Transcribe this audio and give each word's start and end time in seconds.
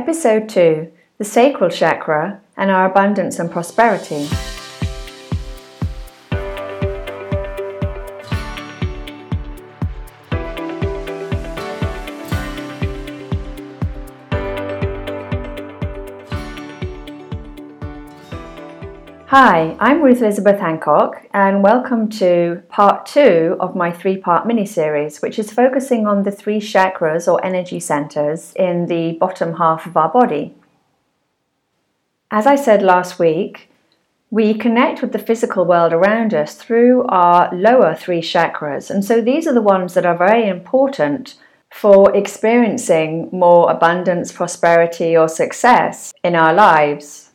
Episode 0.00 0.48
2 0.48 0.90
The 1.18 1.24
Sacral 1.26 1.68
Chakra 1.68 2.40
and 2.56 2.70
Our 2.70 2.90
Abundance 2.90 3.38
and 3.38 3.50
Prosperity. 3.50 4.30
Hi, 19.30 19.76
I'm 19.78 20.02
Ruth 20.02 20.22
Elizabeth 20.22 20.58
Hancock, 20.58 21.24
and 21.32 21.62
welcome 21.62 22.08
to 22.18 22.64
part 22.68 23.06
two 23.06 23.56
of 23.60 23.76
my 23.76 23.92
three 23.92 24.16
part 24.16 24.44
mini 24.44 24.66
series, 24.66 25.22
which 25.22 25.38
is 25.38 25.52
focusing 25.52 26.04
on 26.04 26.24
the 26.24 26.32
three 26.32 26.58
chakras 26.58 27.32
or 27.32 27.44
energy 27.46 27.78
centers 27.78 28.52
in 28.56 28.86
the 28.86 29.12
bottom 29.20 29.54
half 29.54 29.86
of 29.86 29.96
our 29.96 30.08
body. 30.08 30.56
As 32.32 32.44
I 32.44 32.56
said 32.56 32.82
last 32.82 33.20
week, 33.20 33.70
we 34.32 34.52
connect 34.52 35.00
with 35.00 35.12
the 35.12 35.20
physical 35.20 35.64
world 35.64 35.92
around 35.92 36.34
us 36.34 36.56
through 36.56 37.04
our 37.04 37.54
lower 37.54 37.94
three 37.94 38.22
chakras, 38.22 38.90
and 38.90 39.04
so 39.04 39.20
these 39.20 39.46
are 39.46 39.54
the 39.54 39.62
ones 39.62 39.94
that 39.94 40.04
are 40.04 40.18
very 40.18 40.48
important 40.48 41.36
for 41.72 42.12
experiencing 42.16 43.28
more 43.30 43.70
abundance, 43.70 44.32
prosperity, 44.32 45.16
or 45.16 45.28
success 45.28 46.12
in 46.24 46.34
our 46.34 46.52
lives. 46.52 47.29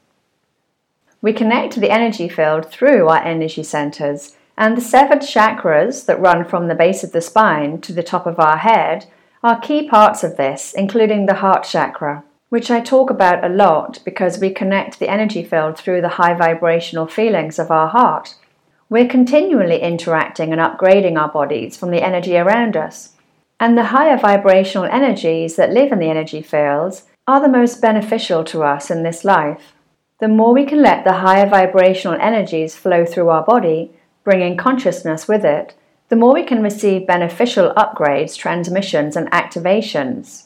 We 1.25 1.33
connect 1.33 1.73
to 1.73 1.79
the 1.79 1.89
energy 1.89 2.29
field 2.29 2.69
through 2.69 3.07
our 3.07 3.17
energy 3.17 3.63
centers, 3.63 4.35
and 4.55 4.77
the 4.77 4.81
severed 4.81 5.21
chakras 5.21 6.05
that 6.05 6.19
run 6.19 6.45
from 6.45 6.67
the 6.67 6.75
base 6.75 7.03
of 7.03 7.13
the 7.13 7.19
spine 7.19 7.81
to 7.81 7.93
the 7.93 8.03
top 8.03 8.27
of 8.27 8.39
our 8.39 8.57
head 8.57 9.07
are 9.43 9.59
key 9.59 9.89
parts 9.89 10.23
of 10.23 10.37
this, 10.37 10.71
including 10.77 11.25
the 11.25 11.41
heart 11.41 11.63
chakra, 11.63 12.23
which 12.49 12.69
I 12.69 12.79
talk 12.79 13.09
about 13.09 13.43
a 13.43 13.49
lot 13.49 14.01
because 14.05 14.37
we 14.37 14.51
connect 14.51 14.99
the 14.99 15.09
energy 15.09 15.43
field 15.43 15.79
through 15.79 16.01
the 16.01 16.19
high 16.19 16.35
vibrational 16.35 17.07
feelings 17.07 17.57
of 17.57 17.71
our 17.71 17.87
heart. 17.87 18.35
We're 18.87 19.07
continually 19.07 19.81
interacting 19.81 20.51
and 20.51 20.61
upgrading 20.61 21.19
our 21.19 21.29
bodies 21.29 21.75
from 21.75 21.89
the 21.89 22.05
energy 22.05 22.37
around 22.37 22.77
us. 22.77 23.13
And 23.59 23.75
the 23.75 23.85
higher 23.85 24.19
vibrational 24.19 24.85
energies 24.85 25.55
that 25.55 25.71
live 25.71 25.91
in 25.91 25.97
the 25.97 26.11
energy 26.11 26.43
fields 26.43 27.05
are 27.25 27.41
the 27.41 27.49
most 27.49 27.81
beneficial 27.81 28.43
to 28.43 28.61
us 28.61 28.91
in 28.91 29.01
this 29.01 29.25
life. 29.25 29.73
The 30.19 30.27
more 30.29 30.53
we 30.53 30.65
can 30.65 30.81
let 30.81 31.03
the 31.03 31.13
higher 31.13 31.47
vibrational 31.47 32.17
energies 32.21 32.73
flow 32.75 33.05
through 33.05 33.29
our 33.29 33.43
body, 33.43 33.91
bringing 34.23 34.55
consciousness 34.55 35.27
with 35.27 35.43
it, 35.43 35.75
the 36.07 36.15
more 36.15 36.33
we 36.33 36.43
can 36.43 36.63
receive 36.63 37.05
beneficial 37.05 37.73
upgrades, 37.75 38.37
transmissions, 38.37 39.17
and 39.17 39.29
activations. 39.31 40.45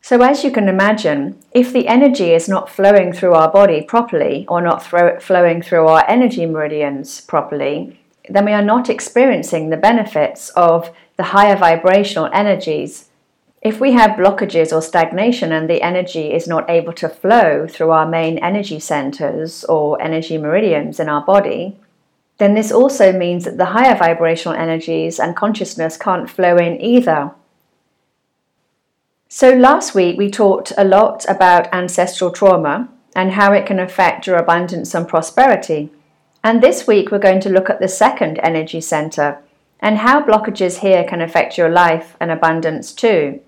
So, 0.00 0.22
as 0.22 0.42
you 0.42 0.50
can 0.50 0.68
imagine, 0.68 1.38
if 1.52 1.72
the 1.72 1.86
energy 1.86 2.32
is 2.32 2.48
not 2.48 2.70
flowing 2.70 3.12
through 3.12 3.34
our 3.34 3.50
body 3.50 3.82
properly 3.82 4.46
or 4.48 4.60
not 4.60 4.82
thro- 4.82 5.20
flowing 5.20 5.62
through 5.62 5.86
our 5.86 6.04
energy 6.08 6.46
meridians 6.46 7.20
properly, 7.20 8.00
then 8.28 8.44
we 8.44 8.52
are 8.52 8.62
not 8.62 8.88
experiencing 8.88 9.70
the 9.70 9.76
benefits 9.76 10.50
of 10.50 10.90
the 11.16 11.24
higher 11.34 11.56
vibrational 11.56 12.28
energies 12.32 13.05
if 13.62 13.80
we 13.80 13.92
have 13.92 14.18
blockages 14.18 14.72
or 14.72 14.82
stagnation 14.82 15.50
and 15.52 15.68
the 15.68 15.82
energy 15.82 16.32
is 16.32 16.46
not 16.46 16.68
able 16.70 16.92
to 16.94 17.08
flow 17.08 17.66
through 17.66 17.90
our 17.90 18.06
main 18.06 18.38
energy 18.38 18.78
centers 18.78 19.64
or 19.64 20.00
energy 20.00 20.38
meridians 20.38 21.00
in 21.00 21.08
our 21.08 21.24
body, 21.24 21.76
then 22.38 22.54
this 22.54 22.70
also 22.70 23.12
means 23.12 23.44
that 23.44 23.56
the 23.56 23.66
higher 23.66 23.96
vibrational 23.96 24.56
energies 24.56 25.18
and 25.18 25.34
consciousness 25.34 25.96
can't 25.96 26.28
flow 26.28 26.56
in 26.56 26.80
either. 26.80 27.32
So, 29.28 29.50
last 29.50 29.94
week 29.94 30.18
we 30.18 30.30
talked 30.30 30.72
a 30.76 30.84
lot 30.84 31.24
about 31.28 31.72
ancestral 31.72 32.30
trauma 32.30 32.88
and 33.14 33.32
how 33.32 33.52
it 33.52 33.66
can 33.66 33.80
affect 33.80 34.26
your 34.26 34.36
abundance 34.36 34.94
and 34.94 35.08
prosperity. 35.08 35.90
And 36.44 36.62
this 36.62 36.86
week 36.86 37.10
we're 37.10 37.18
going 37.18 37.40
to 37.40 37.50
look 37.50 37.70
at 37.70 37.80
the 37.80 37.88
second 37.88 38.38
energy 38.42 38.80
center 38.80 39.42
and 39.80 39.98
how 39.98 40.22
blockages 40.22 40.78
here 40.78 41.04
can 41.04 41.20
affect 41.20 41.58
your 41.58 41.70
life 41.70 42.16
and 42.20 42.30
abundance 42.30 42.92
too. 42.92 43.40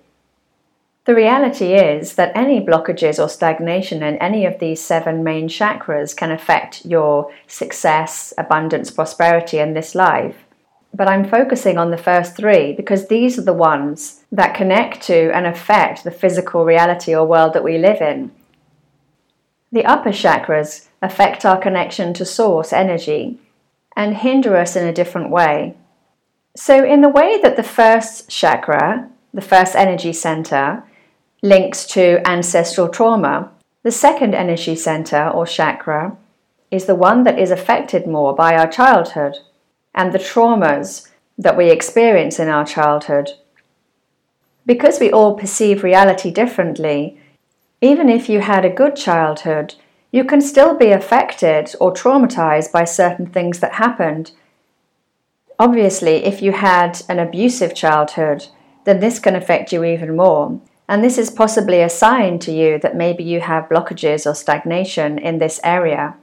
The 1.09 1.15
reality 1.15 1.73
is 1.73 2.13
that 2.17 2.31
any 2.35 2.63
blockages 2.63 3.17
or 3.17 3.29
stagnation 3.29 4.03
in 4.03 4.17
any 4.17 4.45
of 4.45 4.59
these 4.59 4.79
seven 4.79 5.23
main 5.23 5.47
chakras 5.47 6.15
can 6.15 6.29
affect 6.29 6.85
your 6.85 7.31
success, 7.47 8.31
abundance, 8.37 8.91
prosperity 8.91 9.57
in 9.57 9.73
this 9.73 9.95
life. 9.95 10.35
But 10.93 11.07
I'm 11.07 11.27
focusing 11.27 11.79
on 11.79 11.89
the 11.89 11.97
first 11.97 12.37
three 12.37 12.73
because 12.73 13.07
these 13.07 13.39
are 13.39 13.43
the 13.43 13.53
ones 13.53 14.23
that 14.31 14.53
connect 14.53 15.01
to 15.07 15.35
and 15.35 15.47
affect 15.47 16.03
the 16.03 16.11
physical 16.11 16.63
reality 16.63 17.15
or 17.15 17.25
world 17.25 17.53
that 17.53 17.63
we 17.63 17.79
live 17.79 18.01
in. 18.01 18.29
The 19.71 19.85
upper 19.85 20.11
chakras 20.11 20.89
affect 21.01 21.43
our 21.43 21.59
connection 21.59 22.13
to 22.13 22.23
source 22.23 22.71
energy 22.71 23.39
and 23.95 24.17
hinder 24.17 24.55
us 24.55 24.75
in 24.75 24.85
a 24.85 24.93
different 24.93 25.31
way. 25.31 25.75
So, 26.55 26.85
in 26.85 27.01
the 27.01 27.09
way 27.09 27.39
that 27.41 27.55
the 27.55 27.63
first 27.63 28.29
chakra, 28.29 29.09
the 29.33 29.41
first 29.41 29.75
energy 29.75 30.13
center, 30.13 30.83
links 31.41 31.85
to 31.87 32.27
ancestral 32.27 32.89
trauma. 32.89 33.51
The 33.83 33.91
second 33.91 34.35
energy 34.35 34.75
center 34.75 35.29
or 35.29 35.45
chakra 35.45 36.17
is 36.69 36.85
the 36.85 36.95
one 36.95 37.23
that 37.23 37.39
is 37.39 37.51
affected 37.51 38.05
more 38.05 38.35
by 38.35 38.55
our 38.55 38.67
childhood 38.67 39.37
and 39.95 40.11
the 40.11 40.19
traumas 40.19 41.09
that 41.37 41.57
we 41.57 41.71
experience 41.71 42.39
in 42.39 42.49
our 42.49 42.65
childhood. 42.65 43.29
Because 44.65 44.99
we 44.99 45.11
all 45.11 45.35
perceive 45.35 45.83
reality 45.83 46.29
differently, 46.29 47.19
even 47.81 48.09
if 48.09 48.27
you 48.27 48.41
had 48.41 48.65
a 48.65 48.69
good 48.69 48.95
childhood, 48.95 49.75
you 50.11 50.25
can 50.25 50.41
still 50.41 50.75
be 50.77 50.91
affected 50.91 51.73
or 51.79 51.93
traumatized 51.93 52.71
by 52.71 52.83
certain 52.83 53.25
things 53.25 53.59
that 53.59 53.73
happened. 53.73 54.31
Obviously, 55.57 56.25
if 56.25 56.41
you 56.41 56.51
had 56.51 57.01
an 57.07 57.19
abusive 57.19 57.73
childhood, 57.73 58.47
then 58.83 58.99
this 58.99 59.19
can 59.19 59.35
affect 59.35 59.71
you 59.71 59.83
even 59.83 60.15
more. 60.15 60.59
And 60.89 61.03
this 61.03 61.19
is 61.19 61.29
possibly 61.29 61.81
a 61.81 61.87
sign 61.87 62.39
to 62.39 62.51
you 62.51 62.79
that 62.79 62.95
maybe 62.95 63.23
you 63.23 63.41
have 63.41 63.69
blockages 63.69 64.25
or 64.25 64.33
stagnation 64.33 65.19
in 65.19 65.37
this 65.37 65.59
area. 65.63 66.15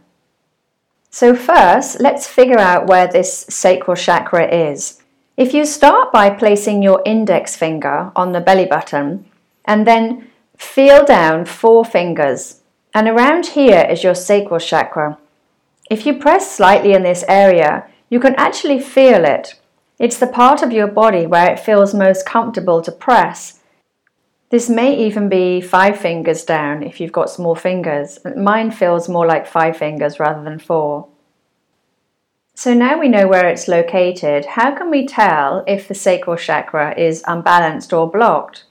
So, 1.09 1.37
first, 1.37 2.01
let's 2.01 2.27
figure 2.27 2.59
out 2.59 2.89
where 2.89 3.07
this 3.07 3.47
sacral 3.49 3.97
chakra 3.97 4.53
is. 4.53 5.01
If 5.37 5.55
you 5.55 5.65
start 5.65 6.11
by 6.11 6.31
placing 6.31 6.83
your 6.83 7.01
index 7.07 7.55
finger 7.55 8.11
on 8.17 8.33
the 8.33 8.41
belly 8.41 8.65
button 8.67 9.27
and 9.65 9.87
then 9.87 10.29
feel 10.59 11.05
down 11.05 11.45
four 11.45 11.85
fingers, 11.85 12.61
and 12.93 13.07
around 13.07 13.47
here 13.47 13.87
is 13.89 14.03
your 14.03 14.17
sacral 14.17 14.59
chakra. 14.59 15.17
If 15.89 16.05
you 16.05 16.15
press 16.15 16.51
slightly 16.51 16.93
in 16.93 17.05
this 17.05 17.25
area, 17.29 17.87
you 18.11 18.19
can 18.19 18.35
actually 18.35 18.81
feel 18.81 19.25
it. 19.25 19.55
It's 20.01 20.19
the 20.19 20.27
part 20.27 20.61
of 20.61 20.73
your 20.73 20.89
body 20.89 21.25
where 21.25 21.53
it 21.53 21.61
feels 21.61 21.95
most 21.95 22.27
comfortable 22.27 22.83
to 22.83 22.91
press 22.91 23.61
this 24.51 24.69
may 24.69 24.97
even 25.07 25.29
be 25.29 25.61
five 25.61 25.99
fingers 25.99 26.45
down 26.45 26.83
if 26.83 27.01
you've 27.01 27.13
got 27.13 27.31
small 27.31 27.55
fingers. 27.55 28.19
Mine 28.37 28.71
feels 28.71 29.09
more 29.09 29.27
like 29.27 29.47
five 29.47 29.77
fingers 29.77 30.21
rather 30.21 30.43
than 30.45 30.59
four. 30.59 31.09
So 32.55 32.73
now 32.73 32.99
we 32.99 33.09
know 33.09 33.29
where 33.29 33.49
it's 33.49 33.69
located, 33.69 34.47
how 34.47 34.75
can 34.75 34.91
we 34.91 35.07
tell 35.07 35.63
if 35.67 35.89
the 35.89 35.95
sacral 35.95 36.37
chakra 36.37 36.99
is 36.99 37.23
unbalanced 37.27 37.93
or 37.93 38.11
blocked? 38.11 38.65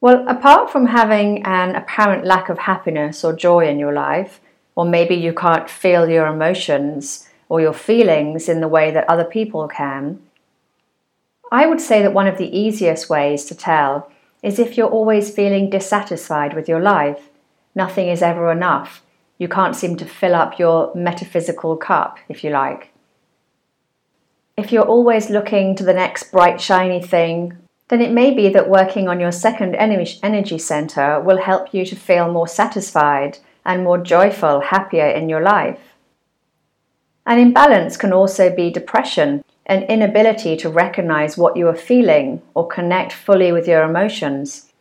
Well, 0.00 0.26
apart 0.28 0.70
from 0.70 0.86
having 0.86 1.44
an 1.44 1.76
apparent 1.76 2.24
lack 2.24 2.48
of 2.48 2.58
happiness 2.58 3.22
or 3.22 3.32
joy 3.32 3.68
in 3.68 3.78
your 3.78 3.92
life, 3.92 4.40
or 4.74 4.84
maybe 4.84 5.14
you 5.14 5.32
can't 5.32 5.70
feel 5.70 6.08
your 6.08 6.26
emotions 6.26 7.28
or 7.48 7.60
your 7.60 7.72
feelings 7.72 8.48
in 8.48 8.60
the 8.60 8.68
way 8.68 8.90
that 8.90 9.08
other 9.08 9.24
people 9.24 9.68
can, 9.68 10.20
I 11.52 11.66
would 11.66 11.80
say 11.80 12.02
that 12.02 12.12
one 12.12 12.26
of 12.26 12.36
the 12.36 12.58
easiest 12.58 13.08
ways 13.08 13.44
to 13.44 13.54
tell 13.54 14.10
is 14.42 14.58
if 14.58 14.76
you're 14.76 14.88
always 14.88 15.34
feeling 15.34 15.70
dissatisfied 15.70 16.54
with 16.54 16.68
your 16.68 16.80
life. 16.80 17.30
Nothing 17.74 18.08
is 18.08 18.22
ever 18.22 18.50
enough. 18.50 19.02
You 19.38 19.48
can't 19.48 19.76
seem 19.76 19.96
to 19.96 20.04
fill 20.04 20.34
up 20.34 20.58
your 20.58 20.94
metaphysical 20.94 21.76
cup, 21.76 22.18
if 22.28 22.42
you 22.42 22.50
like. 22.50 22.92
If 24.56 24.72
you're 24.72 24.86
always 24.86 25.28
looking 25.28 25.74
to 25.76 25.84
the 25.84 25.92
next 25.92 26.32
bright, 26.32 26.60
shiny 26.60 27.02
thing, 27.02 27.58
then 27.88 28.00
it 28.00 28.10
may 28.10 28.34
be 28.34 28.48
that 28.48 28.70
working 28.70 29.08
on 29.08 29.20
your 29.20 29.32
second 29.32 29.74
energy 29.76 30.58
center 30.58 31.20
will 31.20 31.42
help 31.42 31.74
you 31.74 31.84
to 31.84 31.94
feel 31.94 32.32
more 32.32 32.48
satisfied 32.48 33.38
and 33.64 33.84
more 33.84 33.98
joyful, 33.98 34.60
happier 34.60 35.06
in 35.06 35.28
your 35.28 35.42
life. 35.42 35.80
An 37.26 37.38
imbalance 37.38 37.96
can 37.96 38.12
also 38.12 38.54
be 38.54 38.70
depression 38.70 39.44
an 39.66 39.82
inability 39.84 40.56
to 40.56 40.68
recognize 40.68 41.36
what 41.36 41.56
you 41.56 41.68
are 41.68 41.76
feeling 41.76 42.40
or 42.54 42.66
connect 42.66 43.12
fully 43.12 43.52
with 43.52 43.68
your 43.68 43.82
emotions. 43.82 44.72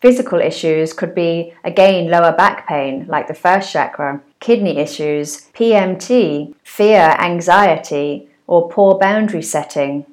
Physical 0.00 0.40
issues 0.40 0.92
could 0.92 1.14
be, 1.14 1.54
again, 1.62 2.10
lower 2.10 2.32
back 2.32 2.66
pain, 2.66 3.06
like 3.08 3.28
the 3.28 3.34
first 3.34 3.72
chakra, 3.72 4.20
kidney 4.40 4.78
issues, 4.78 5.42
PMT, 5.52 6.54
fear, 6.64 7.16
anxiety, 7.18 8.28
or 8.46 8.68
poor 8.68 8.98
boundary 8.98 9.42
setting. 9.42 10.06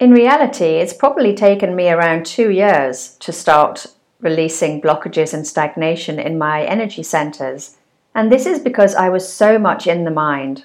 In 0.00 0.10
reality, 0.10 0.80
it's 0.80 0.92
probably 0.94 1.34
taken 1.34 1.76
me 1.76 1.88
around 1.90 2.26
two 2.26 2.50
years 2.50 3.16
to 3.20 3.30
start 3.30 3.86
releasing 4.20 4.80
blockages 4.80 5.32
and 5.34 5.46
stagnation 5.46 6.18
in 6.18 6.38
my 6.38 6.64
energy 6.64 7.02
centers. 7.02 7.76
And 8.14 8.32
this 8.32 8.46
is 8.46 8.58
because 8.58 8.94
I 8.94 9.10
was 9.10 9.32
so 9.32 9.58
much 9.58 9.86
in 9.86 10.04
the 10.04 10.10
mind. 10.10 10.64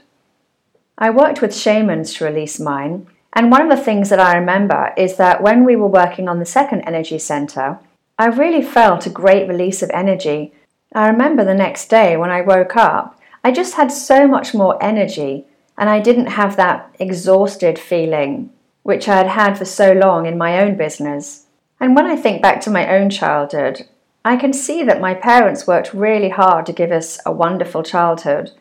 I 1.00 1.12
worked 1.12 1.42
with 1.42 1.56
shamans 1.56 2.16
to 2.16 2.26
release 2.26 2.60
mine, 2.60 3.08
and 3.34 3.52
one 3.52 3.62
of 3.62 3.70
the 3.70 3.84
things 3.84 4.10
that 4.10 4.20
I 4.20 4.36
remember 4.36 4.94
is 4.98 5.18
that 5.18 5.44
when 5.44 5.64
we 5.64 5.76
were 5.76 5.88
working 5.88 6.28
on 6.28 6.40
the 6.40 6.46
second 6.46 6.82
energy 6.82 7.20
center, 7.20 7.80
I 8.18 8.26
really 8.26 8.64
felt 8.64 9.06
a 9.06 9.12
great 9.12 9.48
release 9.48 9.84
of 9.84 9.92
energy. 9.94 10.54
I 10.96 11.08
remember 11.08 11.46
the 11.46 11.54
next 11.54 11.90
day 11.90 12.18
when 12.18 12.32
I 12.32 12.42
woke 12.42 12.76
up, 12.76 13.20
I 13.44 13.52
just 13.52 13.76
had 13.76 13.92
so 13.92 14.28
much 14.28 14.56
more 14.56 14.82
energy, 14.84 15.46
and 15.78 15.88
I 15.88 16.00
didn't 16.00 16.28
have 16.28 16.56
that 16.56 16.96
exhausted 17.00 17.78
feeling, 17.78 18.50
which 18.82 19.08
I 19.08 19.18
had 19.18 19.28
had 19.28 19.58
for 19.58 19.66
so 19.66 19.94
long 19.94 20.26
in 20.26 20.36
my 20.36 20.60
own 20.60 20.76
business. 20.76 21.46
And 21.80 21.96
when 21.96 22.08
I 22.08 22.16
think 22.16 22.42
back 22.42 22.60
to 22.62 22.72
my 22.72 22.90
own 22.98 23.12
childhood, 23.12 23.86
I 24.26 24.36
can 24.36 24.52
see 24.52 24.82
that 24.84 25.00
my 25.00 25.14
parents 25.14 25.68
worked 25.68 25.94
really 25.94 26.30
hard 26.30 26.66
to 26.66 26.74
give 26.74 26.92
us 26.92 27.20
a 27.24 27.32
wonderful 27.32 27.84
childhood. 27.84 28.52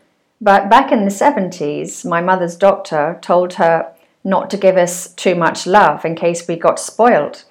But 0.41 0.69
back 0.69 0.93
in 0.93 1.05
the 1.05 1.11
70s, 1.11 2.05
my 2.05 2.21
mother's 2.21 2.56
doctor 2.56 3.19
told 3.23 3.55
her 3.55 3.93
not 4.23 4.50
to 4.50 4.56
give 4.56 4.77
us 4.77 5.15
too 5.15 5.35
much 5.35 5.67
love 5.67 6.05
in 6.05 6.15
case 6.15 6.47
we 6.47 6.56
got 6.56 6.79
spoiled. 6.79 7.44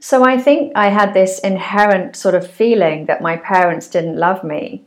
So 0.00 0.24
I 0.24 0.38
think 0.38 0.72
I 0.74 0.88
had 0.88 1.14
this 1.14 1.38
inherent 1.38 2.16
sort 2.16 2.34
of 2.34 2.50
feeling 2.50 3.06
that 3.06 3.22
my 3.22 3.36
parents 3.36 3.88
didn't 3.88 4.18
love 4.18 4.44
me. 4.44 4.84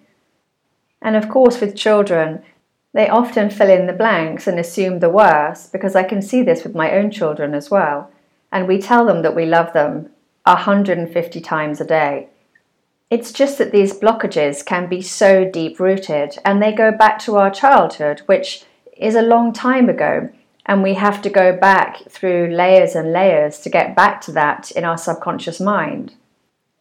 And 1.01 1.15
of 1.15 1.29
course, 1.29 1.59
with 1.59 1.75
children, 1.75 2.43
they 2.93 3.07
often 3.07 3.49
fill 3.49 3.69
in 3.69 3.87
the 3.87 3.93
blanks 3.93 4.47
and 4.47 4.59
assume 4.59 4.99
the 4.99 5.09
worst 5.09 5.71
because 5.71 5.95
I 5.95 6.03
can 6.03 6.21
see 6.21 6.41
this 6.43 6.63
with 6.63 6.75
my 6.75 6.91
own 6.91 7.09
children 7.09 7.53
as 7.53 7.71
well. 7.71 8.11
And 8.51 8.67
we 8.67 8.79
tell 8.79 9.05
them 9.05 9.21
that 9.21 9.35
we 9.35 9.45
love 9.45 9.73
them 9.73 10.09
150 10.43 11.41
times 11.41 11.81
a 11.81 11.85
day. 11.85 12.29
It's 13.09 13.33
just 13.33 13.57
that 13.57 13.71
these 13.71 13.93
blockages 13.93 14.63
can 14.63 14.87
be 14.87 15.01
so 15.01 15.43
deep 15.43 15.79
rooted 15.79 16.37
and 16.45 16.61
they 16.61 16.71
go 16.71 16.91
back 16.91 17.17
to 17.19 17.37
our 17.37 17.49
childhood, 17.49 18.21
which 18.27 18.65
is 18.95 19.15
a 19.15 19.21
long 19.21 19.51
time 19.51 19.89
ago. 19.89 20.29
And 20.65 20.83
we 20.83 20.93
have 20.93 21.21
to 21.23 21.29
go 21.31 21.57
back 21.57 22.07
through 22.07 22.51
layers 22.51 22.95
and 22.95 23.11
layers 23.11 23.57
to 23.61 23.69
get 23.69 23.95
back 23.95 24.21
to 24.21 24.31
that 24.33 24.69
in 24.71 24.85
our 24.85 24.99
subconscious 24.99 25.59
mind. 25.59 26.13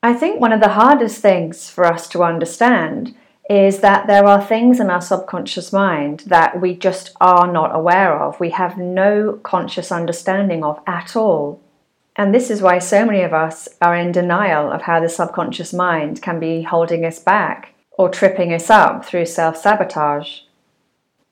I 0.03 0.13
think 0.13 0.39
one 0.39 0.53
of 0.53 0.61
the 0.61 0.75
hardest 0.75 1.23
things 1.23 1.71
for 1.71 1.85
us 1.87 2.07
to 2.09 2.23
understand 2.23 3.17
is 3.49 3.81
that 3.81 4.07
there 4.07 4.27
are 4.27 4.45
things 4.45 4.79
in 4.79 4.91
our 4.91 5.01
subconscious 5.01 5.73
mind 5.73 6.25
that 6.27 6.61
we 6.61 6.75
just 6.75 7.17
are 7.21 7.51
not 7.51 7.75
aware 7.75 8.23
of, 8.23 8.39
we 8.39 8.51
have 8.51 8.77
no 8.77 9.41
conscious 9.43 9.91
understanding 9.91 10.63
of 10.63 10.81
at 10.87 11.17
all. 11.17 11.61
And 12.19 12.35
this 12.35 12.51
is 12.51 12.61
why 12.61 12.81
so 12.81 13.07
many 13.07 13.23
of 13.23 13.33
us 13.33 13.69
are 13.81 13.95
in 13.95 14.11
denial 14.11 14.73
of 14.73 14.83
how 14.83 14.99
the 14.99 15.09
subconscious 15.09 15.73
mind 15.73 16.21
can 16.21 16.41
be 16.41 16.63
holding 16.63 17.05
us 17.05 17.21
back 17.21 17.75
or 17.93 18.09
tripping 18.09 18.53
us 18.53 18.69
up 18.69 19.05
through 19.05 19.27
self 19.27 19.57
sabotage. 19.57 20.41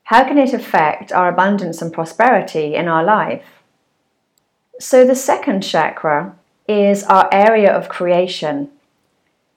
How 0.04 0.22
can 0.22 0.38
it 0.38 0.54
affect 0.54 1.10
our 1.10 1.28
abundance 1.28 1.82
and 1.82 1.92
prosperity 1.92 2.76
in 2.76 2.86
our 2.86 3.02
life? 3.02 3.44
So, 4.78 5.04
the 5.04 5.16
second 5.16 5.62
chakra 5.62 6.36
is 6.68 7.02
our 7.02 7.28
area 7.32 7.72
of 7.72 7.88
creation. 7.88 8.70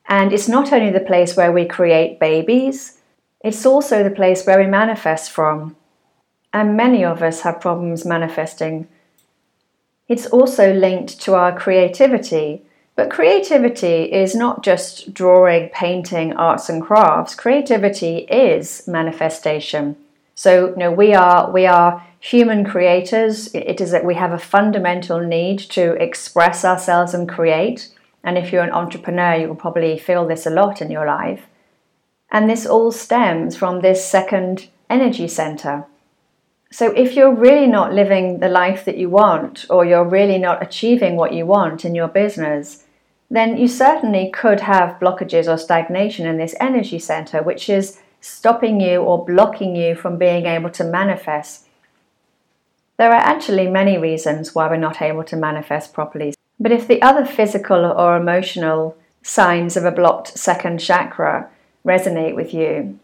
And 0.07 0.33
it's 0.33 0.47
not 0.47 0.73
only 0.73 0.91
the 0.91 0.99
place 0.99 1.37
where 1.37 1.51
we 1.51 1.65
create 1.65 2.19
babies, 2.19 3.01
it's 3.41 3.67
also 3.67 4.03
the 4.03 4.09
place 4.09 4.47
where 4.47 4.59
we 4.59 4.65
manifest 4.65 5.29
from. 5.29 5.75
And 6.51 6.75
many 6.75 7.05
of 7.05 7.21
us 7.21 7.41
have 7.41 7.61
problems 7.61 8.03
manifesting 8.03 8.87
it's 10.09 10.25
also 10.25 10.73
linked 10.73 11.21
to 11.21 11.35
our 11.35 11.57
creativity. 11.57 12.63
But 12.95 13.09
creativity 13.09 14.11
is 14.11 14.35
not 14.35 14.61
just 14.61 15.13
drawing, 15.13 15.69
painting, 15.69 16.33
arts 16.33 16.67
and 16.67 16.81
crafts. 16.81 17.35
Creativity 17.35 18.17
is 18.29 18.85
manifestation. 18.87 19.95
So, 20.35 20.69
you 20.69 20.75
know, 20.75 20.91
we 20.91 21.13
are 21.13 21.49
we 21.51 21.65
are 21.65 22.05
human 22.19 22.65
creators. 22.65 23.53
It 23.53 23.79
is 23.79 23.91
that 23.91 24.03
we 24.03 24.15
have 24.15 24.33
a 24.33 24.37
fundamental 24.37 25.19
need 25.21 25.59
to 25.59 25.93
express 25.93 26.65
ourselves 26.65 27.13
and 27.13 27.29
create. 27.29 27.89
And 28.23 28.37
if 28.37 28.51
you're 28.51 28.63
an 28.63 28.71
entrepreneur, 28.71 29.35
you 29.35 29.47
will 29.47 29.55
probably 29.55 29.97
feel 29.97 30.27
this 30.27 30.45
a 30.45 30.49
lot 30.49 30.81
in 30.81 30.91
your 30.91 31.05
life. 31.05 31.45
And 32.31 32.49
this 32.49 32.65
all 32.65 32.91
stems 32.91 33.55
from 33.55 33.79
this 33.79 34.03
second 34.03 34.67
energy 34.89 35.27
center. 35.27 35.85
So, 36.71 36.91
if 36.91 37.15
you're 37.15 37.33
really 37.33 37.65
not 37.65 37.93
living 37.93 38.39
the 38.39 38.47
life 38.47 38.85
that 38.85 38.97
you 38.97 39.09
want, 39.09 39.65
or 39.71 39.85
you're 39.85 40.05
really 40.05 40.37
not 40.37 40.61
achieving 40.61 41.15
what 41.15 41.33
you 41.33 41.45
want 41.45 41.83
in 41.83 41.95
your 41.95 42.07
business, 42.07 42.85
then 43.31 43.57
you 43.57 43.67
certainly 43.67 44.29
could 44.29 44.59
have 44.61 44.99
blockages 44.99 45.51
or 45.51 45.57
stagnation 45.57 46.27
in 46.27 46.37
this 46.37 46.55
energy 46.59 46.99
center, 46.99 47.41
which 47.41 47.69
is 47.69 47.99
stopping 48.21 48.79
you 48.79 49.01
or 49.01 49.25
blocking 49.25 49.75
you 49.75 49.95
from 49.95 50.17
being 50.17 50.45
able 50.45 50.69
to 50.69 50.83
manifest. 50.83 51.67
There 52.97 53.11
are 53.11 53.13
actually 53.13 53.67
many 53.67 53.97
reasons 53.97 54.53
why 54.53 54.67
we're 54.67 54.77
not 54.77 55.01
able 55.01 55.23
to 55.23 55.35
manifest 55.35 55.93
properly. 55.93 56.33
But 56.59 56.71
if 56.71 56.87
the 56.87 57.01
other 57.01 57.25
physical 57.25 57.85
or 57.85 58.17
emotional 58.17 58.97
signs 59.21 59.77
of 59.77 59.85
a 59.85 59.91
blocked 59.91 60.37
second 60.37 60.79
chakra 60.79 61.49
resonate 61.85 62.35
with 62.35 62.53
you, 62.53 62.99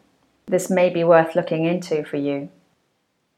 this 0.48 0.70
may 0.70 0.90
be 0.90 1.04
worth 1.04 1.36
looking 1.36 1.66
into 1.66 2.04
for 2.04 2.18
you. 2.18 2.50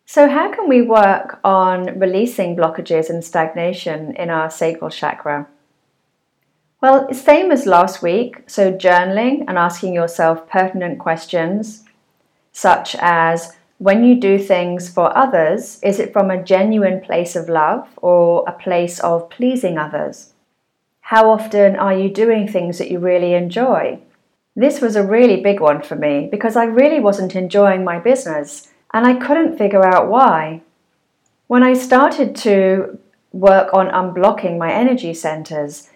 So, 0.10 0.30
how 0.30 0.50
can 0.54 0.70
we 0.70 0.82
work 0.82 1.38
on 1.44 2.00
releasing 2.00 2.56
blockages 2.56 3.10
and 3.10 3.22
stagnation 3.22 4.16
in 4.16 4.30
our 4.30 4.50
sacral 4.50 4.90
chakra? 4.90 5.50
Well, 6.80 7.14
same 7.14 7.52
as 7.52 7.66
last 7.66 8.02
week. 8.02 8.44
So, 8.48 8.72
journaling 8.72 9.44
and 9.50 9.58
asking 9.58 9.94
yourself 9.94 10.48
pertinent 10.48 11.00
questions, 11.00 11.84
such 12.54 12.96
as 13.00 13.58
when 13.80 14.06
you 14.06 14.16
do 14.16 14.40
things 14.40 14.88
for 14.90 15.16
others, 15.16 15.78
is 15.84 16.00
it 16.00 16.14
from 16.14 16.32
a 16.32 16.42
genuine 16.42 17.02
place 17.02 17.36
of 17.36 17.50
love 17.50 17.90
or 17.98 18.46
a 18.48 18.54
place 18.54 19.02
of 19.02 19.30
pleasing 19.30 19.78
others? 19.78 20.32
How 21.02 21.30
often 21.30 21.76
are 21.76 21.94
you 21.94 22.08
doing 22.08 22.48
things 22.48 22.78
that 22.78 22.90
you 22.90 23.00
really 23.00 23.34
enjoy? 23.34 24.00
This 24.56 24.80
was 24.80 24.96
a 24.96 25.06
really 25.06 25.42
big 25.42 25.60
one 25.60 25.82
for 25.82 25.98
me 25.98 26.30
because 26.32 26.56
I 26.56 26.64
really 26.64 27.02
wasn't 27.02 27.36
enjoying 27.36 27.84
my 27.84 28.00
business 28.00 28.70
and 28.94 29.06
I 29.06 29.14
couldn't 29.14 29.58
figure 29.58 29.86
out 29.86 30.10
why. 30.10 30.62
When 31.48 31.64
I 31.64 31.74
started 31.74 32.36
to 32.38 33.00
work 33.32 33.74
on 33.74 33.88
unblocking 33.88 34.58
my 34.58 34.72
energy 34.72 35.14
centers, 35.14 35.90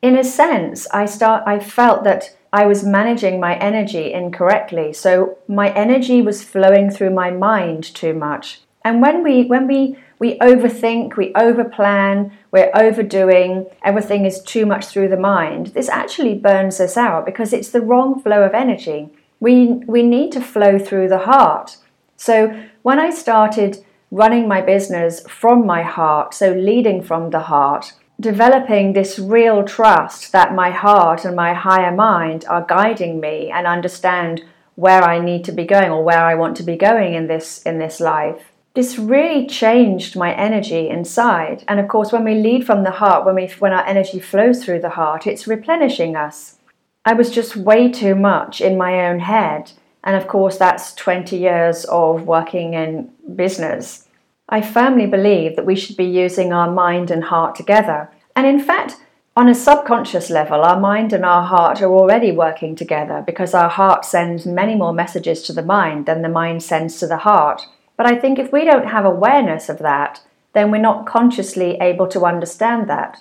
in 0.00 0.16
a 0.16 0.24
sense, 0.24 0.88
I 0.90 1.06
start 1.06 1.44
I 1.46 1.58
felt 1.58 2.04
that 2.04 2.36
I 2.52 2.66
was 2.66 2.84
managing 2.84 3.40
my 3.40 3.56
energy 3.56 4.12
incorrectly. 4.12 4.92
So 4.92 5.38
my 5.48 5.72
energy 5.72 6.20
was 6.20 6.44
flowing 6.44 6.90
through 6.90 7.10
my 7.10 7.30
mind 7.30 7.82
too 7.94 8.12
much. 8.12 8.60
And 8.84 9.00
when 9.00 9.22
we 9.22 9.44
when 9.44 9.66
we 9.66 9.96
we 10.18 10.38
overthink, 10.38 11.16
we 11.16 11.32
overplan, 11.32 12.30
we're 12.52 12.70
overdoing, 12.74 13.66
everything 13.82 14.24
is 14.24 14.40
too 14.42 14.66
much 14.66 14.86
through 14.86 15.08
the 15.08 15.16
mind. 15.16 15.68
This 15.68 15.88
actually 15.88 16.34
burns 16.34 16.78
us 16.78 16.96
out 16.96 17.26
because 17.26 17.52
it's 17.52 17.70
the 17.70 17.80
wrong 17.80 18.20
flow 18.20 18.42
of 18.42 18.54
energy. 18.54 19.10
We 19.40 19.82
we 19.86 20.02
need 20.02 20.32
to 20.32 20.40
flow 20.40 20.78
through 20.78 21.08
the 21.08 21.26
heart. 21.30 21.78
So 22.22 22.56
when 22.82 23.00
I 23.00 23.10
started 23.10 23.84
running 24.12 24.46
my 24.46 24.60
business 24.60 25.26
from 25.28 25.66
my 25.66 25.82
heart, 25.82 26.34
so 26.34 26.52
leading 26.52 27.02
from 27.02 27.30
the 27.30 27.40
heart, 27.40 27.94
developing 28.20 28.92
this 28.92 29.18
real 29.18 29.64
trust 29.64 30.30
that 30.30 30.54
my 30.54 30.70
heart 30.70 31.24
and 31.24 31.34
my 31.34 31.52
higher 31.52 31.92
mind 31.92 32.44
are 32.48 32.64
guiding 32.64 33.18
me 33.18 33.50
and 33.50 33.66
understand 33.66 34.44
where 34.76 35.02
I 35.02 35.18
need 35.18 35.42
to 35.46 35.50
be 35.50 35.64
going 35.64 35.90
or 35.90 36.04
where 36.04 36.24
I 36.24 36.36
want 36.36 36.56
to 36.58 36.62
be 36.62 36.76
going 36.76 37.14
in 37.14 37.26
this 37.26 37.60
in 37.62 37.80
this 37.80 37.98
life. 37.98 38.52
This 38.74 39.00
really 39.00 39.44
changed 39.48 40.14
my 40.14 40.32
energy 40.32 40.88
inside. 40.88 41.64
And 41.66 41.80
of 41.80 41.88
course, 41.88 42.12
when 42.12 42.22
we 42.22 42.36
lead 42.36 42.64
from 42.64 42.84
the 42.84 42.98
heart, 43.02 43.26
when 43.26 43.34
we 43.34 43.48
when 43.58 43.72
our 43.72 43.84
energy 43.84 44.20
flows 44.20 44.64
through 44.64 44.82
the 44.82 44.96
heart, 45.00 45.26
it's 45.26 45.48
replenishing 45.48 46.14
us. 46.14 46.58
I 47.04 47.14
was 47.14 47.32
just 47.32 47.56
way 47.56 47.90
too 47.90 48.14
much 48.14 48.60
in 48.60 48.78
my 48.78 49.08
own 49.08 49.18
head 49.18 49.72
and 50.04 50.16
of 50.16 50.26
course, 50.26 50.56
that's 50.56 50.94
20 50.94 51.36
years 51.36 51.84
of 51.84 52.26
working 52.26 52.74
in 52.74 53.10
business. 53.36 54.08
I 54.48 54.60
firmly 54.60 55.06
believe 55.06 55.56
that 55.56 55.66
we 55.66 55.76
should 55.76 55.96
be 55.96 56.04
using 56.04 56.52
our 56.52 56.70
mind 56.70 57.10
and 57.10 57.24
heart 57.24 57.54
together. 57.54 58.10
And 58.34 58.46
in 58.46 58.60
fact, 58.60 58.96
on 59.34 59.48
a 59.48 59.54
subconscious 59.54 60.28
level, 60.28 60.60
our 60.60 60.78
mind 60.78 61.12
and 61.12 61.24
our 61.24 61.44
heart 61.44 61.80
are 61.80 61.90
already 61.90 62.32
working 62.32 62.76
together 62.76 63.22
because 63.24 63.54
our 63.54 63.70
heart 63.70 64.04
sends 64.04 64.44
many 64.44 64.74
more 64.74 64.92
messages 64.92 65.42
to 65.44 65.54
the 65.54 65.62
mind 65.62 66.04
than 66.04 66.20
the 66.20 66.28
mind 66.28 66.62
sends 66.62 66.98
to 66.98 67.06
the 67.06 67.18
heart. 67.18 67.66
But 67.96 68.06
I 68.06 68.16
think 68.16 68.38
if 68.38 68.52
we 68.52 68.64
don't 68.64 68.88
have 68.88 69.06
awareness 69.06 69.68
of 69.68 69.78
that, 69.78 70.20
then 70.52 70.70
we're 70.70 70.78
not 70.78 71.06
consciously 71.06 71.78
able 71.80 72.08
to 72.08 72.26
understand 72.26 72.90
that 72.90 73.20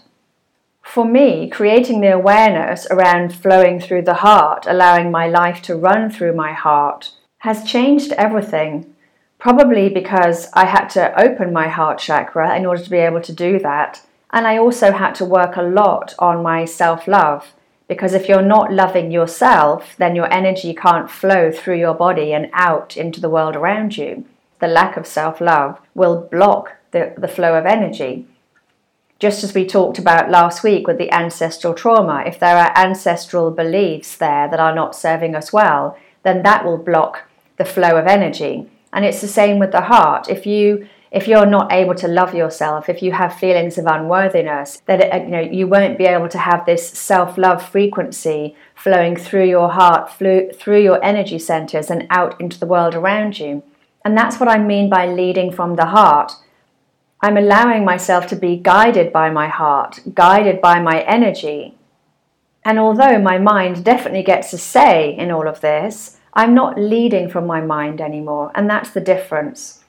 for 0.83 1.05
me, 1.05 1.49
creating 1.49 2.01
the 2.01 2.13
awareness 2.13 2.87
around 2.91 3.33
flowing 3.33 3.79
through 3.79 4.01
the 4.03 4.15
heart, 4.15 4.65
allowing 4.67 5.11
my 5.11 5.27
life 5.27 5.61
to 5.63 5.75
run 5.75 6.09
through 6.09 6.33
my 6.35 6.53
heart, 6.53 7.11
has 7.39 7.63
changed 7.63 8.11
everything. 8.13 8.93
Probably 9.39 9.89
because 9.89 10.49
I 10.53 10.65
had 10.65 10.87
to 10.89 11.19
open 11.19 11.51
my 11.51 11.67
heart 11.67 11.97
chakra 11.97 12.55
in 12.55 12.65
order 12.65 12.83
to 12.83 12.89
be 12.89 12.97
able 12.97 13.21
to 13.21 13.33
do 13.33 13.57
that. 13.59 14.01
And 14.31 14.45
I 14.45 14.57
also 14.57 14.91
had 14.91 15.15
to 15.15 15.25
work 15.25 15.55
a 15.55 15.63
lot 15.63 16.13
on 16.19 16.43
my 16.43 16.65
self 16.65 17.07
love 17.07 17.53
Because 17.87 18.13
if 18.13 18.29
you're 18.29 18.41
not 18.41 18.71
loving 18.71 19.11
yourself, 19.11 19.95
then 19.97 20.15
your 20.15 20.31
energy 20.31 20.73
can't 20.73 21.11
flow 21.11 21.51
through 21.51 21.77
your 21.77 21.93
body 21.93 22.31
and 22.31 22.49
out 22.53 22.95
into 22.95 23.19
the 23.19 23.29
world 23.29 23.57
around 23.57 23.97
you. 23.97 24.23
The 24.59 24.67
lack 24.67 24.95
of 24.95 25.05
self 25.05 25.41
love 25.41 25.77
will 25.93 26.21
block 26.31 26.77
the, 26.91 27.13
the 27.17 27.27
flow 27.27 27.57
of 27.57 27.65
energy. 27.65 28.27
Just 29.21 29.43
as 29.43 29.53
we 29.53 29.67
talked 29.67 29.99
about 29.99 30.31
last 30.31 30.63
week 30.63 30.87
with 30.87 30.97
the 30.97 31.13
ancestral 31.13 31.75
trauma, 31.75 32.23
if 32.25 32.39
there 32.39 32.57
are 32.57 32.75
ancestral 32.75 33.51
beliefs 33.51 34.15
there 34.17 34.47
that 34.49 34.59
are 34.59 34.73
not 34.73 34.95
serving 34.95 35.35
us 35.35 35.53
well, 35.53 35.95
then 36.23 36.41
that 36.41 36.65
will 36.65 36.79
block 36.79 37.29
the 37.57 37.63
flow 37.63 37.97
of 37.97 38.07
energy. 38.07 38.67
And 38.91 39.05
it's 39.05 39.21
the 39.21 39.27
same 39.27 39.59
with 39.59 39.71
the 39.71 39.81
heart. 39.81 40.27
If 40.27 40.47
you 40.47 40.87
if 41.11 41.27
you're 41.27 41.45
not 41.45 41.71
able 41.71 41.93
to 41.95 42.07
love 42.07 42.33
yourself, 42.33 42.89
if 42.89 43.03
you 43.03 43.11
have 43.11 43.37
feelings 43.37 43.77
of 43.77 43.85
unworthiness, 43.85 44.81
that 44.87 45.13
uh, 45.13 45.17
you 45.17 45.29
know 45.29 45.39
you 45.39 45.67
won't 45.67 45.99
be 45.99 46.05
able 46.05 46.29
to 46.29 46.39
have 46.39 46.65
this 46.65 46.89
self-love 46.89 47.61
frequency 47.69 48.55
flowing 48.73 49.15
through 49.15 49.45
your 49.45 49.69
heart, 49.69 50.11
through 50.11 50.81
your 50.81 51.03
energy 51.05 51.37
centers 51.37 51.91
and 51.91 52.07
out 52.09 52.41
into 52.41 52.59
the 52.59 52.65
world 52.65 52.95
around 52.95 53.37
you. 53.37 53.61
And 54.03 54.17
that's 54.17 54.39
what 54.39 54.49
I 54.49 54.57
mean 54.57 54.89
by 54.89 55.05
leading 55.05 55.51
from 55.51 55.75
the 55.75 55.85
heart. 55.97 56.31
I'm 57.21 57.37
allowing 57.37 57.85
myself 57.85 58.25
to 58.27 58.35
be 58.35 58.55
guided 58.57 59.13
by 59.13 59.29
my 59.29 59.47
heart, 59.47 59.99
guided 60.15 60.59
by 60.59 60.79
my 60.79 61.01
energy. 61.01 61.77
And 62.65 62.79
although 62.79 63.19
my 63.19 63.37
mind 63.37 63.83
definitely 63.83 64.23
gets 64.23 64.53
a 64.53 64.57
say 64.57 65.15
in 65.15 65.29
all 65.29 65.47
of 65.47 65.61
this, 65.61 66.17
I'm 66.33 66.55
not 66.55 66.79
leading 66.79 67.29
from 67.29 67.45
my 67.45 67.61
mind 67.61 68.01
anymore, 68.01 68.51
and 68.55 68.69
that's 68.69 68.91
the 68.91 69.01
difference. 69.01 69.83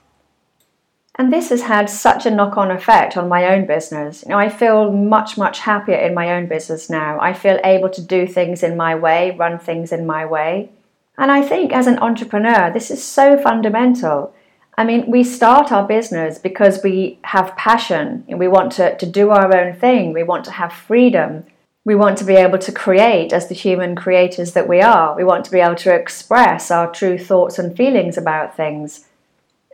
And 1.14 1.32
this 1.32 1.50
has 1.50 1.62
had 1.62 1.88
such 1.88 2.26
a 2.26 2.30
knock 2.30 2.56
on 2.56 2.70
effect 2.70 3.16
on 3.16 3.28
my 3.28 3.46
own 3.46 3.66
business. 3.66 4.22
You 4.22 4.30
know, 4.30 4.38
I 4.38 4.48
feel 4.48 4.90
much, 4.90 5.36
much 5.36 5.60
happier 5.60 5.96
in 5.96 6.14
my 6.14 6.32
own 6.32 6.46
business 6.46 6.88
now. 6.88 7.18
I 7.20 7.32
feel 7.32 7.60
able 7.64 7.90
to 7.90 8.02
do 8.02 8.26
things 8.26 8.62
in 8.62 8.76
my 8.76 8.94
way, 8.94 9.36
run 9.38 9.58
things 9.58 9.92
in 9.92 10.06
my 10.06 10.24
way. 10.24 10.70
And 11.18 11.30
I 11.30 11.42
think 11.42 11.72
as 11.72 11.86
an 11.86 11.98
entrepreneur, 11.98 12.70
this 12.72 12.90
is 12.90 13.04
so 13.04 13.38
fundamental. 13.38 14.34
I 14.76 14.84
mean, 14.84 15.10
we 15.10 15.22
start 15.22 15.70
our 15.70 15.86
business 15.86 16.38
because 16.38 16.82
we 16.82 17.18
have 17.24 17.56
passion 17.56 18.24
and 18.26 18.38
we 18.38 18.48
want 18.48 18.72
to, 18.72 18.96
to 18.96 19.06
do 19.06 19.30
our 19.30 19.54
own 19.54 19.74
thing. 19.74 20.12
We 20.12 20.22
want 20.22 20.44
to 20.46 20.50
have 20.52 20.72
freedom. 20.72 21.44
We 21.84 21.94
want 21.94 22.16
to 22.18 22.24
be 22.24 22.36
able 22.36 22.58
to 22.58 22.72
create 22.72 23.32
as 23.32 23.48
the 23.48 23.54
human 23.54 23.94
creators 23.94 24.52
that 24.52 24.68
we 24.68 24.80
are. 24.80 25.14
We 25.14 25.24
want 25.24 25.44
to 25.44 25.50
be 25.50 25.60
able 25.60 25.74
to 25.76 25.94
express 25.94 26.70
our 26.70 26.90
true 26.90 27.18
thoughts 27.18 27.58
and 27.58 27.76
feelings 27.76 28.16
about 28.16 28.56
things. 28.56 29.06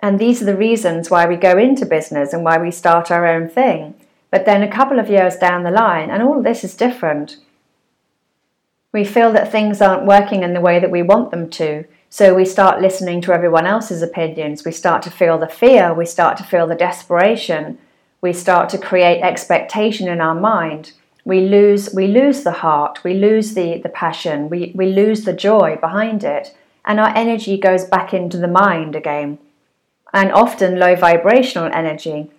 And 0.02 0.18
these 0.18 0.42
are 0.42 0.46
the 0.46 0.56
reasons 0.56 1.10
why 1.10 1.26
we 1.26 1.36
go 1.36 1.56
into 1.58 1.86
business 1.86 2.32
and 2.32 2.44
why 2.44 2.58
we 2.58 2.70
start 2.70 3.10
our 3.10 3.26
own 3.26 3.48
thing. 3.48 3.94
But 4.30 4.46
then 4.46 4.62
a 4.62 4.70
couple 4.70 4.98
of 4.98 5.08
years 5.08 5.36
down 5.36 5.62
the 5.62 5.70
line, 5.70 6.10
and 6.10 6.22
all 6.22 6.42
this 6.42 6.64
is 6.64 6.74
different. 6.74 7.36
We 8.92 9.04
feel 9.04 9.32
that 9.32 9.50
things 9.50 9.80
aren't 9.80 10.06
working 10.06 10.42
in 10.42 10.54
the 10.54 10.60
way 10.60 10.80
that 10.80 10.90
we 10.90 11.02
want 11.02 11.30
them 11.30 11.50
to. 11.50 11.84
So 12.10 12.34
we 12.34 12.46
start 12.46 12.80
listening 12.80 13.20
to 13.22 13.32
everyone 13.32 13.66
else's 13.66 14.02
opinions. 14.02 14.64
We 14.64 14.72
start 14.72 15.02
to 15.02 15.10
feel 15.10 15.36
the 15.36 15.46
fear. 15.46 15.92
We 15.92 16.06
start 16.06 16.38
to 16.38 16.42
feel 16.42 16.66
the 16.66 16.74
desperation. 16.74 17.78
We 18.22 18.32
start 18.32 18.70
to 18.70 18.78
create 18.78 19.20
expectation 19.20 20.08
in 20.08 20.20
our 20.20 20.34
mind. 20.34 20.92
We 21.26 21.42
lose, 21.42 21.92
we 21.94 22.06
lose 22.06 22.44
the 22.44 22.52
heart. 22.52 23.04
We 23.04 23.12
lose 23.12 23.52
the, 23.52 23.78
the 23.82 23.90
passion. 23.90 24.48
We, 24.48 24.72
we 24.74 24.86
lose 24.86 25.24
the 25.24 25.34
joy 25.34 25.76
behind 25.76 26.24
it. 26.24 26.56
And 26.86 26.98
our 26.98 27.14
energy 27.14 27.58
goes 27.58 27.84
back 27.84 28.14
into 28.14 28.38
the 28.38 28.48
mind 28.48 28.96
again. 28.96 29.38
And 30.14 30.32
often 30.32 30.78
low 30.78 30.96
vibrational 30.96 31.70
energy. 31.74 32.30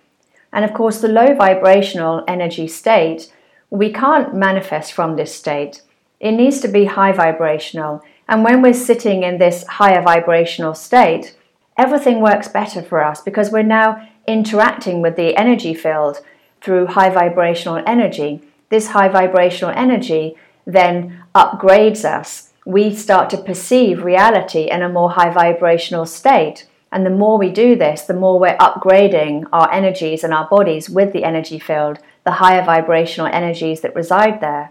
And 0.52 0.64
of 0.64 0.74
course, 0.74 1.00
the 1.00 1.06
low 1.06 1.32
vibrational 1.36 2.24
energy 2.26 2.66
state, 2.66 3.32
we 3.70 3.92
can't 3.92 4.34
manifest 4.34 4.92
from 4.92 5.14
this 5.14 5.32
state. 5.32 5.82
It 6.18 6.32
needs 6.32 6.60
to 6.62 6.68
be 6.68 6.86
high 6.86 7.12
vibrational. 7.12 8.02
And 8.30 8.44
when 8.44 8.62
we're 8.62 8.74
sitting 8.74 9.24
in 9.24 9.38
this 9.38 9.66
higher 9.66 10.00
vibrational 10.00 10.72
state, 10.72 11.36
everything 11.76 12.20
works 12.20 12.46
better 12.46 12.80
for 12.80 13.02
us 13.02 13.20
because 13.20 13.50
we're 13.50 13.64
now 13.64 14.08
interacting 14.28 15.02
with 15.02 15.16
the 15.16 15.36
energy 15.36 15.74
field 15.74 16.20
through 16.60 16.86
high 16.86 17.10
vibrational 17.10 17.82
energy. 17.84 18.40
This 18.68 18.86
high 18.90 19.08
vibrational 19.08 19.74
energy 19.76 20.36
then 20.64 21.24
upgrades 21.34 22.04
us. 22.04 22.52
We 22.64 22.94
start 22.94 23.30
to 23.30 23.36
perceive 23.36 24.04
reality 24.04 24.70
in 24.70 24.82
a 24.82 24.88
more 24.88 25.10
high 25.10 25.32
vibrational 25.32 26.06
state. 26.06 26.68
And 26.92 27.04
the 27.04 27.10
more 27.10 27.36
we 27.36 27.50
do 27.50 27.74
this, 27.74 28.02
the 28.02 28.14
more 28.14 28.38
we're 28.38 28.56
upgrading 28.58 29.48
our 29.52 29.72
energies 29.72 30.22
and 30.22 30.32
our 30.32 30.48
bodies 30.48 30.88
with 30.88 31.12
the 31.12 31.24
energy 31.24 31.58
field, 31.58 31.98
the 32.24 32.38
higher 32.42 32.64
vibrational 32.64 33.26
energies 33.32 33.80
that 33.80 33.96
reside 33.96 34.40
there 34.40 34.70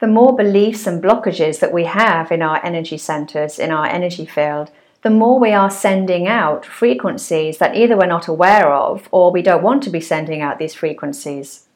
the 0.00 0.06
more 0.06 0.34
beliefs 0.34 0.86
and 0.86 1.02
blockages 1.02 1.60
that 1.60 1.72
we 1.72 1.84
have 1.84 2.32
in 2.32 2.42
our 2.42 2.64
energy 2.64 2.96
centers, 2.96 3.58
in 3.58 3.70
our 3.70 3.86
energy 3.86 4.24
field, 4.24 4.70
the 5.02 5.10
more 5.10 5.38
we 5.38 5.52
are 5.52 5.70
sending 5.70 6.26
out 6.26 6.64
frequencies 6.64 7.58
that 7.58 7.76
either 7.76 7.96
we're 7.96 8.06
not 8.06 8.28
aware 8.28 8.72
of 8.72 9.08
or 9.10 9.30
we 9.30 9.42
don't 9.42 9.62
want 9.62 9.82
to 9.82 9.90
be 9.90 10.00
sending 10.00 10.40
out 10.42 10.58
these 10.58 10.74
frequencies. 10.74 11.66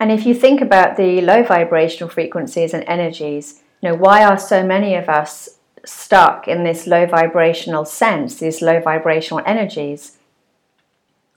And 0.00 0.12
if 0.12 0.24
you 0.24 0.34
think 0.34 0.60
about 0.60 0.96
the 0.96 1.20
low 1.20 1.42
vibrational 1.42 2.08
frequencies 2.08 2.72
and 2.72 2.84
energies, 2.86 3.62
you 3.82 3.90
know, 3.90 3.96
why 3.96 4.24
are 4.24 4.38
so 4.38 4.64
many 4.64 4.94
of 4.94 5.08
us 5.08 5.58
stuck 5.84 6.46
in 6.46 6.62
this 6.62 6.86
low 6.86 7.06
vibrational 7.06 7.84
sense, 7.84 8.36
these 8.36 8.62
low 8.62 8.80
vibrational 8.80 9.42
energies? 9.46 10.18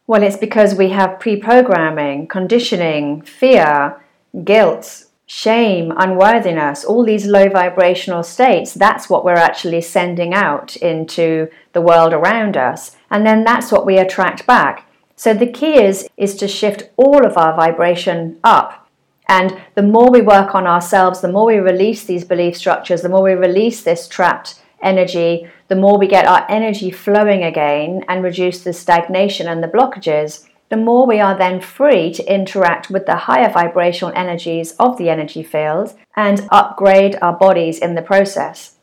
Well, 0.05 0.23
it's 0.23 0.37
because 0.37 0.75
we 0.75 0.89
have 0.89 1.19
pre 1.19 1.37
programming, 1.37 2.27
conditioning, 2.27 3.21
fear, 3.21 4.01
guilt, 4.43 5.05
shame, 5.33 5.93
unworthiness, 5.95 6.83
all 6.83 7.05
these 7.05 7.25
low 7.25 7.47
vibrational 7.47 8.21
states, 8.21 8.73
that's 8.73 9.09
what 9.09 9.23
we're 9.23 9.31
actually 9.31 9.79
sending 9.79 10.33
out 10.33 10.75
into 10.75 11.47
the 11.71 11.79
world 11.79 12.11
around 12.11 12.57
us. 12.57 12.97
And 13.09 13.25
then 13.25 13.45
that's 13.45 13.71
what 13.71 13.85
we 13.85 13.97
attract 13.97 14.45
back. 14.45 14.91
So 15.15 15.33
the 15.33 15.49
key 15.49 15.81
is, 15.81 16.05
is 16.17 16.35
to 16.35 16.49
shift 16.49 16.89
all 16.97 17.25
of 17.25 17.37
our 17.37 17.55
vibration 17.55 18.39
up. 18.43 18.89
And 19.29 19.57
the 19.73 19.83
more 19.83 20.11
we 20.11 20.19
work 20.19 20.53
on 20.53 20.67
ourselves, 20.67 21.21
the 21.21 21.31
more 21.31 21.45
we 21.45 21.59
release 21.59 22.03
these 22.03 22.25
belief 22.25 22.57
structures, 22.57 23.01
the 23.01 23.07
more 23.07 23.23
we 23.23 23.31
release 23.31 23.83
this 23.83 24.09
trapped 24.09 24.61
energy, 24.81 25.47
the 25.69 25.77
more 25.77 25.97
we 25.97 26.07
get 26.07 26.27
our 26.27 26.45
energy 26.49 26.91
flowing 26.91 27.45
again 27.45 28.03
and 28.09 28.21
reduce 28.21 28.65
the 28.65 28.73
stagnation 28.73 29.47
and 29.47 29.63
the 29.63 29.69
blockages 29.69 30.45
the 30.71 30.77
more 30.77 31.05
we 31.05 31.19
are 31.19 31.37
then 31.37 31.59
free 31.59 32.13
to 32.13 32.33
interact 32.33 32.89
with 32.89 33.05
the 33.05 33.17
higher 33.27 33.51
vibrational 33.51 34.13
energies 34.15 34.71
of 34.79 34.97
the 34.97 35.09
energy 35.09 35.43
field 35.43 35.93
and 36.15 36.47
upgrade 36.49 37.17
our 37.21 37.33
bodies 37.37 37.77
in 37.77 37.93
the 37.93 38.01
process. 38.01 38.77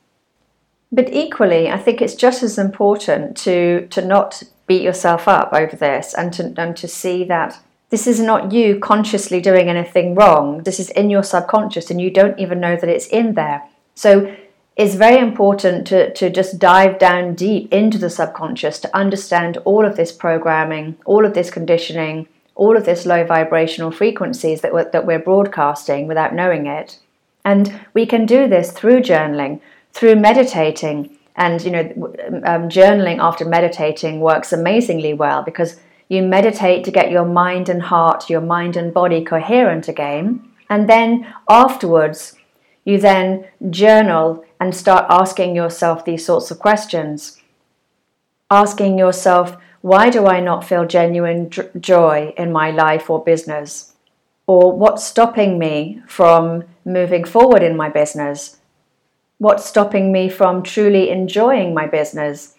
But 0.93 1.11
equally, 1.13 1.71
I 1.71 1.79
think 1.79 2.03
it's 2.03 2.15
just 2.15 2.43
as 2.43 2.59
important 2.59 3.39
to, 3.39 3.89
to 3.89 4.05
not 4.05 4.43
beat 4.67 4.83
yourself 4.83 5.27
up 5.27 5.55
over 5.55 5.75
this 5.75 6.13
and 6.13 6.31
to, 6.35 6.53
and 6.59 6.77
to 6.77 6.87
see 6.87 7.25
that 7.25 7.59
this 7.89 8.07
is 8.07 8.21
not 8.21 8.53
you 8.53 8.79
consciously 8.79 9.41
doing 9.41 9.71
anything 9.71 10.15
wrong. 10.15 10.63
This 10.65 10.79
is 10.79 10.91
in 10.91 11.09
your 11.09 11.23
subconscious 11.23 11.91
and 11.91 11.99
you 11.99 12.11
don't 12.11 12.39
even 12.39 12.61
know 12.61 12.77
that 12.77 12.91
it's 12.91 13.07
in 13.07 13.33
there. 13.33 13.63
So 13.95 14.37
it's 14.79 14.95
very 14.95 15.19
important 15.19 15.89
to, 15.89 16.13
to 16.15 16.31
just 16.31 16.61
dive 16.61 17.01
down 17.01 17.35
deep 17.35 17.73
into 17.73 17.99
the 17.99 18.09
subconscious 18.09 18.79
to 18.79 18.97
understand 18.97 19.59
all 19.65 19.85
of 19.85 19.97
this 19.97 20.13
programming, 20.13 20.97
all 21.05 21.27
of 21.27 21.35
this 21.35 21.51
conditioning, 21.51 22.29
all 22.55 22.77
of 22.77 22.85
this 22.85 23.05
low 23.05 23.25
vibrational 23.25 23.91
frequencies 23.91 24.61
that 24.61 24.73
we're, 24.73 24.89
that 24.93 25.05
we're 25.05 25.19
broadcasting 25.19 26.07
without 26.07 26.33
knowing 26.33 26.67
it. 26.67 27.01
And 27.45 27.81
we 27.93 28.07
can 28.07 28.25
do 28.25 28.47
this 28.47 28.71
through 28.71 29.01
journaling, 29.01 29.61
through 29.93 30.15
meditating. 30.15 31.19
And, 31.35 31.61
you 31.65 31.73
know, 31.73 32.15
um, 32.45 32.69
journaling 32.69 33.19
after 33.19 33.45
meditating 33.45 34.21
works 34.21 34.53
amazingly 34.53 35.13
well 35.13 35.43
because 35.43 35.81
you 36.09 36.23
meditate 36.23 36.85
to 36.85 36.93
get 36.93 37.11
your 37.11 37.25
mind 37.25 37.69
and 37.69 37.83
heart, 37.83 38.31
your 38.31 38.41
mind 38.41 38.77
and 38.77 38.95
body 38.95 39.25
coherent 39.25 39.89
again. 39.89 40.49
And 40.71 40.89
then 40.89 41.35
afterwards, 41.49 42.38
you 42.89 42.97
then 42.99 43.45
journal 43.69 44.43
and 44.59 44.75
start 44.75 45.05
asking 45.11 45.55
yourself 45.55 46.07
these 46.07 46.25
sorts 46.25 46.51
of 46.51 46.59
questions. 46.59 47.39
Asking 48.51 48.99
yourself, 48.99 49.59
why 49.83 50.09
do 50.09 50.27
I 50.27 50.41
not 50.41 50.65
feel 50.65 50.87
genuine 50.87 51.51
joy 51.79 52.33
in 52.39 52.51
my 52.51 52.71
life 52.71 53.11
or 53.11 53.23
business? 53.23 53.93
Or 54.47 54.73
what's 54.73 55.05
stopping 55.05 55.59
me 55.59 56.01
from 56.07 56.65
moving 56.87 57.25
forward 57.25 57.63
in 57.63 57.77
my 57.77 57.91
business? 57.91 58.57
What's 59.37 59.67
stopping 59.67 60.11
me 60.11 60.31
from 60.31 60.63
truly 60.63 61.11
enjoying 61.11 61.75
my 61.75 61.87
business? 61.87 62.55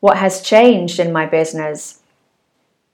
What 0.00 0.16
has 0.16 0.42
changed 0.42 0.98
in 0.98 1.12
my 1.12 1.24
business? 1.26 1.97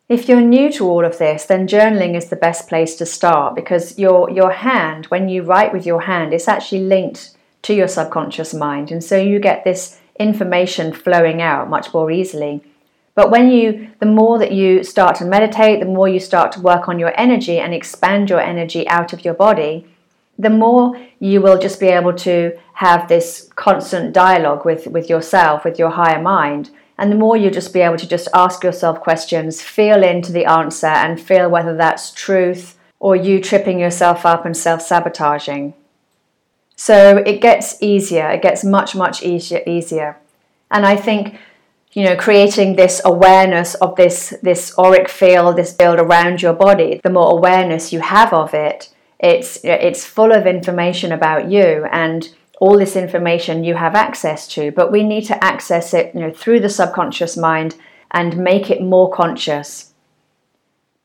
If 0.07 0.29
you're 0.29 0.43
new 0.43 0.71
to 0.73 0.87
all 0.87 1.05
of 1.07 1.17
this, 1.17 1.47
then 1.47 1.67
journaling 1.67 2.15
is 2.15 2.29
the 2.29 2.37
best 2.37 2.69
place 2.69 2.95
to 2.97 3.07
start 3.07 3.55
because 3.55 3.99
your, 3.99 4.31
your 4.31 4.51
hand, 4.51 5.07
when 5.07 5.31
you 5.31 5.43
write 5.43 5.73
with 5.73 5.87
your 5.87 6.03
hand, 6.03 6.35
it's 6.35 6.47
actually 6.47 6.83
linked 6.83 7.35
to 7.63 7.73
your 7.73 7.89
subconscious 7.89 8.53
mind. 8.53 8.93
And 8.93 9.03
so 9.03 9.17
you 9.17 9.39
get 9.39 9.65
this 9.65 9.99
information 10.21 10.93
flowing 10.93 11.41
out 11.41 11.71
much 11.71 11.95
more 11.95 12.11
easily. 12.11 12.63
But 13.15 13.31
when 13.31 13.51
you, 13.51 13.93
the 13.99 14.07
more 14.07 14.39
that 14.39 14.53
you 14.53 14.85
start 14.85 15.17
to 15.17 15.25
meditate, 15.25 15.81
the 15.81 15.87
more 15.87 16.09
you 16.09 16.21
start 16.21 16.53
to 16.53 16.61
work 16.61 16.87
on 16.87 16.99
your 16.99 17.19
energy 17.19 17.59
and 17.59 17.73
expand 17.73 18.29
your 18.29 18.41
energy 18.41 18.87
out 18.89 19.15
of 19.15 19.25
your 19.25 19.35
body, 19.35 19.87
the 20.39 20.51
more 20.51 21.01
you 21.19 21.41
will 21.41 21.59
just 21.59 21.81
be 21.81 21.87
able 21.87 22.13
to 22.13 22.59
have 22.75 23.09
this 23.09 23.49
constant 23.55 24.13
dialogue 24.13 24.67
with, 24.67 24.87
with 24.89 25.09
yourself, 25.09 25.65
with 25.65 25.79
your 25.79 25.91
higher 25.91 26.21
mind. 26.21 26.71
And 26.97 27.11
the 27.11 27.17
more 27.17 27.37
you'll 27.37 27.53
just 27.53 27.73
be 27.73 27.81
able 27.81 27.97
to 27.97 28.09
just 28.09 28.29
ask 28.33 28.63
yourself 28.63 29.01
questions, 29.01 29.61
feel 29.61 30.03
into 30.05 30.33
the 30.33 30.45
answer, 30.45 30.87
and 30.87 31.21
feel 31.21 31.51
whether 31.51 31.77
that's 31.77 32.13
truth 32.13 32.79
or 33.01 33.17
you 33.17 33.41
tripping 33.41 33.79
yourself 33.79 34.25
up 34.25 34.47
and 34.47 34.57
self 34.57 34.81
sabotaging. 34.81 35.75
So 36.77 37.19
it 37.19 37.41
gets 37.41 37.83
easier, 37.83 38.31
it 38.31 38.43
gets 38.43 38.65
much, 38.65 38.95
much 38.95 39.23
easier, 39.23 39.63
easier. 39.67 40.17
And 40.71 40.87
I 40.87 40.97
think, 40.97 41.39
you 41.93 42.05
know, 42.05 42.17
creating 42.17 42.77
this 42.77 43.01
awareness 43.05 43.75
of 43.77 43.97
this, 43.97 44.35
this 44.43 44.77
auric 44.79 45.09
field, 45.09 45.57
this 45.57 45.75
field 45.75 46.01
around 46.01 46.43
your 46.43 46.53
body, 46.53 47.01
the 47.03 47.11
more 47.11 47.31
awareness 47.31 47.93
you 47.93 48.01
have 48.01 48.33
of 48.33 48.55
it, 48.55 48.91
it's, 49.21 49.59
it's 49.65 50.05
full 50.05 50.33
of 50.33 50.47
information 50.47 51.13
about 51.13 51.51
you 51.51 51.87
and 51.93 52.35
all 52.61 52.79
this 52.79 52.97
information 52.97 53.65
you 53.65 53.75
have 53.75 53.95
access 53.95 54.47
to, 54.49 54.71
but 54.71 54.93
we 54.93 55.03
need 55.03 55.25
to 55.27 55.45
access 55.45 55.93
it, 55.93 56.15
you 56.15 56.21
know, 56.21 56.33
through 56.33 56.61
the 56.61 56.69
subconscious 56.69 57.37
mind 57.37 57.77
and 58.11 58.37
make 58.37 58.71
it 58.71 58.81
more 58.81 59.11
conscious. 59.11 59.93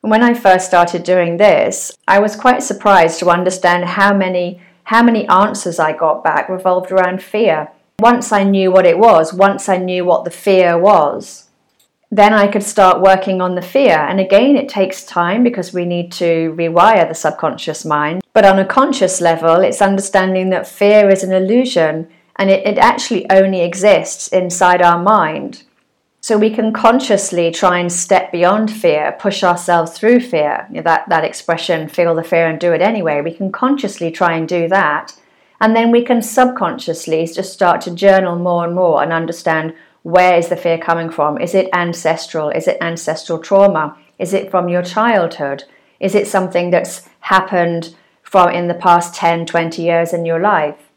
When 0.02 0.24
I 0.24 0.34
first 0.34 0.68
started 0.68 1.04
doing 1.04 1.38
this, 1.38 1.92
I 2.08 2.20
was 2.20 2.36
quite 2.36 2.64
surprised 2.64 3.20
to 3.20 3.30
understand 3.30 3.86
how 3.86 4.14
many 4.14 4.62
how 4.86 5.04
many 5.04 5.28
answers 5.28 5.78
I 5.78 5.94
got 5.94 6.24
back 6.24 6.50
revolved 6.50 6.92
around 6.92 7.22
fear. 7.22 7.70
Once 8.00 8.32
I 8.32 8.44
knew 8.44 8.72
what 8.72 8.88
it 8.88 8.98
was, 8.98 9.32
once 9.32 9.70
I 9.70 9.78
knew 9.78 10.04
what 10.04 10.24
the 10.24 10.32
fear 10.32 10.80
was, 10.80 11.50
then 12.10 12.34
I 12.34 12.48
could 12.48 12.64
start 12.64 13.00
working 13.00 13.40
on 13.40 13.54
the 13.54 13.62
fear. 13.62 14.00
And 14.00 14.20
again, 14.20 14.56
it 14.56 14.68
takes 14.68 15.04
time 15.04 15.44
because 15.44 15.74
we 15.74 15.86
need 15.86 16.12
to 16.14 16.56
rewire 16.58 17.08
the 17.08 17.14
subconscious 17.14 17.86
mind. 17.86 18.24
But 18.40 18.48
on 18.48 18.58
a 18.58 18.64
conscious 18.64 19.20
level, 19.20 19.56
it's 19.56 19.82
understanding 19.82 20.50
that 20.52 20.66
fear 20.66 21.10
is 21.10 21.26
an 21.26 21.34
illusion 21.34 22.08
and 22.38 22.50
it, 22.50 22.66
it 22.66 22.78
actually 22.78 23.30
only 23.30 23.60
exists 23.60 24.30
inside 24.30 24.82
our 24.82 24.98
mind. 24.98 25.64
So 26.22 26.38
we 26.38 26.50
can 26.50 26.72
consciously 26.72 27.52
try 27.52 27.80
and 27.80 27.92
step 27.92 28.32
beyond 28.32 28.72
fear, 28.72 29.18
push 29.20 29.44
ourselves 29.44 29.92
through 29.92 30.22
fear. 30.22 30.68
You 30.70 30.78
know, 30.78 30.84
that, 30.84 31.10
that 31.10 31.26
expression, 31.26 31.90
feel 31.90 32.16
the 32.16 32.24
fear 32.24 32.48
and 32.48 32.58
do 32.58 32.72
it 32.72 32.82
anyway. 32.82 33.20
We 33.20 33.34
can 33.34 33.52
consciously 33.52 34.10
try 34.10 34.38
and 34.38 34.48
do 34.48 34.70
that. 34.70 35.20
And 35.60 35.76
then 35.76 35.92
we 35.92 36.06
can 36.06 36.22
subconsciously 36.22 37.28
just 37.28 37.52
start 37.52 37.82
to 37.82 37.94
journal 37.94 38.38
more 38.38 38.64
and 38.64 38.74
more 38.74 39.04
and 39.04 39.12
understand 39.12 39.74
where 40.04 40.38
is 40.38 40.48
the 40.48 40.56
fear 40.56 40.78
coming 40.78 41.10
from? 41.10 41.42
Is 41.42 41.54
it 41.54 41.70
ancestral? 41.74 42.52
Is 42.52 42.70
it 42.70 42.78
ancestral 42.80 43.40
trauma? 43.40 43.98
Is 44.18 44.32
it 44.32 44.50
from 44.50 44.70
your 44.70 44.84
childhood? 44.84 45.66
Is 46.00 46.16
it 46.16 46.26
something 46.26 46.70
that's 46.70 47.06
happened 47.20 47.96
from 48.30 48.50
in 48.50 48.68
the 48.68 48.74
past 48.74 49.16
10, 49.16 49.46
20 49.46 49.82
years 49.82 50.14
in 50.14 50.26
your 50.26 50.40
life? 50.40 50.90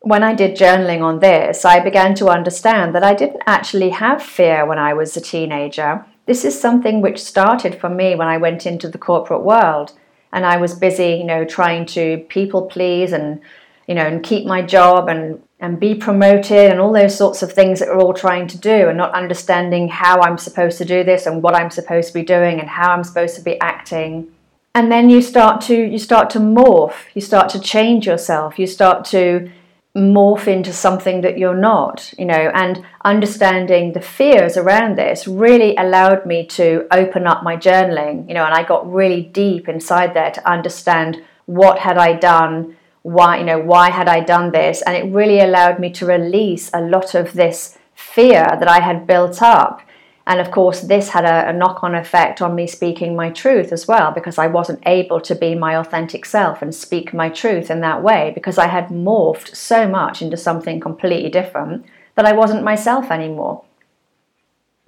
when 0.00 0.22
I 0.22 0.34
did 0.34 0.56
journaling 0.56 1.02
on 1.02 1.18
this, 1.18 1.64
I 1.64 1.80
began 1.80 2.14
to 2.16 2.28
understand 2.28 2.94
that 2.94 3.02
I 3.02 3.14
didn't 3.14 3.42
actually 3.46 3.90
have 3.90 4.22
fear 4.22 4.64
when 4.64 4.78
I 4.78 4.94
was 4.94 5.16
a 5.16 5.20
teenager. 5.20 6.04
This 6.26 6.44
is 6.44 6.60
something 6.60 7.00
which 7.00 7.22
started 7.22 7.80
for 7.80 7.88
me 7.88 8.14
when 8.14 8.28
I 8.28 8.36
went 8.36 8.66
into 8.66 8.88
the 8.88 8.98
corporate 8.98 9.42
world 9.42 9.92
and 10.32 10.46
I 10.46 10.58
was 10.58 10.74
busy, 10.74 11.14
you 11.14 11.24
know, 11.24 11.44
trying 11.44 11.86
to 11.86 12.24
people 12.28 12.62
please 12.66 13.12
and, 13.12 13.40
you 13.88 13.94
know, 13.94 14.06
and 14.06 14.22
keep 14.22 14.46
my 14.46 14.62
job 14.62 15.08
and, 15.08 15.42
and 15.58 15.80
be 15.80 15.94
promoted 15.94 16.70
and 16.70 16.78
all 16.78 16.92
those 16.92 17.16
sorts 17.16 17.42
of 17.42 17.52
things 17.52 17.80
that 17.80 17.88
we're 17.88 18.00
all 18.00 18.14
trying 18.14 18.46
to 18.48 18.58
do 18.58 18.88
and 18.88 18.96
not 18.96 19.14
understanding 19.14 19.88
how 19.88 20.20
I'm 20.20 20.38
supposed 20.38 20.78
to 20.78 20.84
do 20.84 21.02
this 21.02 21.26
and 21.26 21.42
what 21.42 21.54
I'm 21.54 21.70
supposed 21.70 22.08
to 22.08 22.14
be 22.14 22.22
doing 22.22 22.60
and 22.60 22.68
how 22.68 22.92
I'm 22.92 23.04
supposed 23.04 23.34
to 23.36 23.42
be 23.42 23.58
acting. 23.60 24.30
And 24.74 24.92
then 24.92 25.10
you 25.10 25.22
start 25.22 25.60
to 25.62 25.74
you 25.74 25.98
start 25.98 26.30
to 26.30 26.38
morph, 26.38 27.06
you 27.14 27.20
start 27.20 27.48
to 27.50 27.60
change 27.60 28.06
yourself, 28.06 28.58
you 28.58 28.66
start 28.66 29.04
to 29.06 29.50
morph 29.96 30.46
into 30.46 30.72
something 30.72 31.22
that 31.22 31.38
you're 31.38 31.56
not, 31.56 32.12
you 32.18 32.24
know, 32.24 32.50
and 32.54 32.84
understanding 33.04 33.92
the 33.92 34.00
fears 34.00 34.56
around 34.56 34.96
this 34.96 35.26
really 35.26 35.74
allowed 35.76 36.24
me 36.24 36.46
to 36.46 36.86
open 36.92 37.26
up 37.26 37.42
my 37.42 37.56
journaling, 37.56 38.28
you 38.28 38.34
know, 38.34 38.44
and 38.44 38.54
I 38.54 38.62
got 38.62 38.90
really 38.92 39.22
deep 39.22 39.68
inside 39.68 40.14
there 40.14 40.30
to 40.30 40.48
understand 40.48 41.22
what 41.46 41.80
had 41.80 41.98
I 41.98 42.12
done, 42.12 42.76
why, 43.02 43.38
you 43.38 43.44
know, 43.44 43.58
why 43.58 43.90
had 43.90 44.08
I 44.08 44.20
done 44.20 44.52
this, 44.52 44.82
and 44.82 44.96
it 44.96 45.12
really 45.12 45.40
allowed 45.40 45.80
me 45.80 45.90
to 45.94 46.06
release 46.06 46.70
a 46.72 46.80
lot 46.80 47.14
of 47.14 47.32
this 47.32 47.78
fear 47.94 48.46
that 48.60 48.68
I 48.68 48.80
had 48.80 49.06
built 49.06 49.42
up 49.42 49.80
and 50.28 50.40
of 50.40 50.50
course, 50.50 50.82
this 50.82 51.08
had 51.08 51.24
a, 51.24 51.48
a 51.48 51.52
knock 51.54 51.82
on 51.82 51.94
effect 51.94 52.42
on 52.42 52.54
me 52.54 52.66
speaking 52.66 53.16
my 53.16 53.30
truth 53.30 53.72
as 53.72 53.88
well, 53.88 54.12
because 54.12 54.36
I 54.36 54.46
wasn't 54.46 54.82
able 54.84 55.22
to 55.22 55.34
be 55.34 55.54
my 55.54 55.74
authentic 55.74 56.26
self 56.26 56.60
and 56.60 56.74
speak 56.74 57.14
my 57.14 57.30
truth 57.30 57.70
in 57.70 57.80
that 57.80 58.02
way, 58.02 58.32
because 58.34 58.58
I 58.58 58.66
had 58.66 58.88
morphed 58.88 59.56
so 59.56 59.88
much 59.88 60.20
into 60.20 60.36
something 60.36 60.80
completely 60.80 61.30
different 61.30 61.86
that 62.14 62.26
I 62.26 62.34
wasn't 62.34 62.62
myself 62.62 63.10
anymore. 63.10 63.64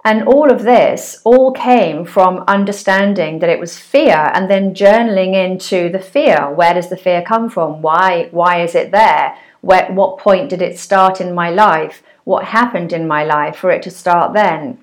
And 0.05 0.27
all 0.27 0.51
of 0.51 0.61
this 0.61 1.21
all 1.23 1.51
came 1.53 2.05
from 2.05 2.43
understanding 2.47 3.39
that 3.39 3.49
it 3.49 3.59
was 3.59 3.79
fear 3.79 4.31
and 4.35 4.47
then 4.47 4.75
journaling 4.75 5.33
into 5.33 5.89
the 5.89 5.99
fear. 5.99 6.53
Where 6.53 6.75
does 6.75 6.89
the 6.89 6.97
fear 6.97 7.23
come 7.23 7.49
from? 7.49 7.81
Why, 7.81 8.27
why 8.29 8.61
is 8.61 8.75
it 8.75 8.91
there? 8.91 9.35
Where, 9.61 9.91
what 9.91 10.19
point 10.19 10.49
did 10.49 10.61
it 10.61 10.77
start 10.77 11.19
in 11.19 11.33
my 11.33 11.49
life? 11.49 12.03
What 12.25 12.45
happened 12.45 12.93
in 12.93 13.07
my 13.07 13.23
life 13.23 13.55
for 13.55 13.71
it 13.71 13.81
to 13.83 13.91
start 13.91 14.33
then? 14.33 14.77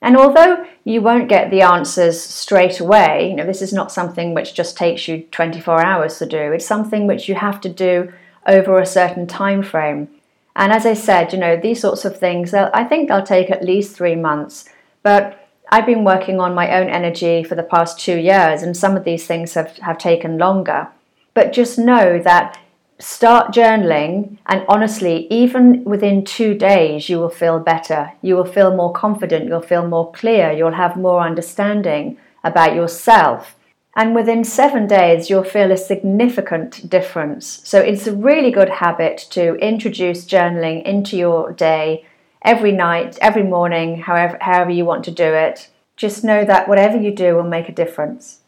And 0.00 0.16
although 0.16 0.64
you 0.84 1.02
won't 1.02 1.28
get 1.28 1.50
the 1.50 1.62
answers 1.62 2.20
straight 2.20 2.78
away, 2.78 3.28
you 3.30 3.36
know, 3.36 3.46
this 3.46 3.62
is 3.62 3.72
not 3.72 3.90
something 3.90 4.32
which 4.32 4.54
just 4.54 4.76
takes 4.76 5.08
you 5.08 5.22
24 5.32 5.84
hours 5.84 6.18
to 6.18 6.26
do. 6.26 6.52
It's 6.52 6.66
something 6.66 7.06
which 7.06 7.28
you 7.28 7.34
have 7.34 7.60
to 7.62 7.68
do 7.68 8.12
over 8.46 8.78
a 8.78 8.86
certain 8.86 9.26
time 9.26 9.62
frame. 9.62 10.08
And 10.54 10.72
as 10.72 10.86
I 10.86 10.94
said, 10.94 11.32
you 11.32 11.38
know, 11.38 11.56
these 11.56 11.80
sorts 11.80 12.04
of 12.04 12.18
things, 12.18 12.54
I 12.54 12.84
think 12.84 13.08
they'll 13.08 13.22
take 13.22 13.50
at 13.50 13.64
least 13.64 13.96
three 13.96 14.16
months. 14.16 14.68
But 15.02 15.48
I've 15.70 15.86
been 15.86 16.04
working 16.04 16.40
on 16.40 16.54
my 16.54 16.80
own 16.80 16.88
energy 16.88 17.44
for 17.44 17.54
the 17.54 17.62
past 17.62 18.00
two 18.00 18.16
years, 18.16 18.62
and 18.62 18.76
some 18.76 18.96
of 18.96 19.04
these 19.04 19.26
things 19.26 19.54
have, 19.54 19.76
have 19.78 19.98
taken 19.98 20.38
longer. 20.38 20.88
But 21.34 21.52
just 21.52 21.78
know 21.78 22.20
that 22.20 22.58
start 22.98 23.54
journaling, 23.54 24.38
and 24.46 24.64
honestly, 24.68 25.26
even 25.30 25.84
within 25.84 26.24
two 26.24 26.54
days, 26.54 27.08
you 27.08 27.18
will 27.18 27.30
feel 27.30 27.60
better. 27.60 28.12
You 28.22 28.36
will 28.36 28.44
feel 28.44 28.74
more 28.74 28.92
confident, 28.92 29.46
you'll 29.46 29.60
feel 29.60 29.86
more 29.86 30.10
clear, 30.12 30.52
you'll 30.52 30.72
have 30.72 30.96
more 30.96 31.20
understanding 31.20 32.18
about 32.42 32.74
yourself. 32.74 33.54
And 33.94 34.14
within 34.14 34.44
seven 34.44 34.86
days, 34.86 35.28
you'll 35.28 35.44
feel 35.44 35.72
a 35.72 35.76
significant 35.76 36.88
difference. 36.88 37.60
So, 37.64 37.80
it's 37.80 38.06
a 38.06 38.14
really 38.14 38.50
good 38.50 38.68
habit 38.68 39.26
to 39.30 39.54
introduce 39.56 40.24
journaling 40.24 40.84
into 40.84 41.16
your 41.16 41.52
day 41.52 42.04
every 42.42 42.72
night, 42.72 43.18
every 43.20 43.42
morning, 43.42 44.02
however, 44.02 44.38
however 44.40 44.70
you 44.70 44.84
want 44.84 45.04
to 45.04 45.10
do 45.10 45.34
it. 45.34 45.68
Just 45.96 46.22
know 46.22 46.44
that 46.44 46.68
whatever 46.68 46.96
you 46.96 47.10
do 47.10 47.34
will 47.34 47.42
make 47.42 47.68
a 47.68 47.72
difference. 47.72 48.40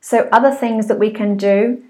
So, 0.00 0.28
other 0.32 0.50
things 0.50 0.88
that 0.88 0.98
we 0.98 1.10
can 1.10 1.36
do 1.36 1.84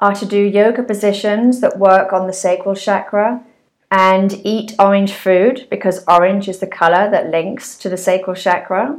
are 0.00 0.14
to 0.14 0.26
do 0.26 0.38
yoga 0.38 0.82
positions 0.82 1.60
that 1.60 1.78
work 1.78 2.12
on 2.12 2.26
the 2.26 2.32
sacral 2.32 2.74
chakra 2.74 3.42
and 3.90 4.40
eat 4.44 4.74
orange 4.78 5.12
food 5.12 5.66
because 5.70 6.04
orange 6.08 6.48
is 6.48 6.58
the 6.58 6.66
color 6.66 7.10
that 7.10 7.30
links 7.30 7.76
to 7.78 7.88
the 7.88 7.96
sacral 7.96 8.36
chakra. 8.36 8.98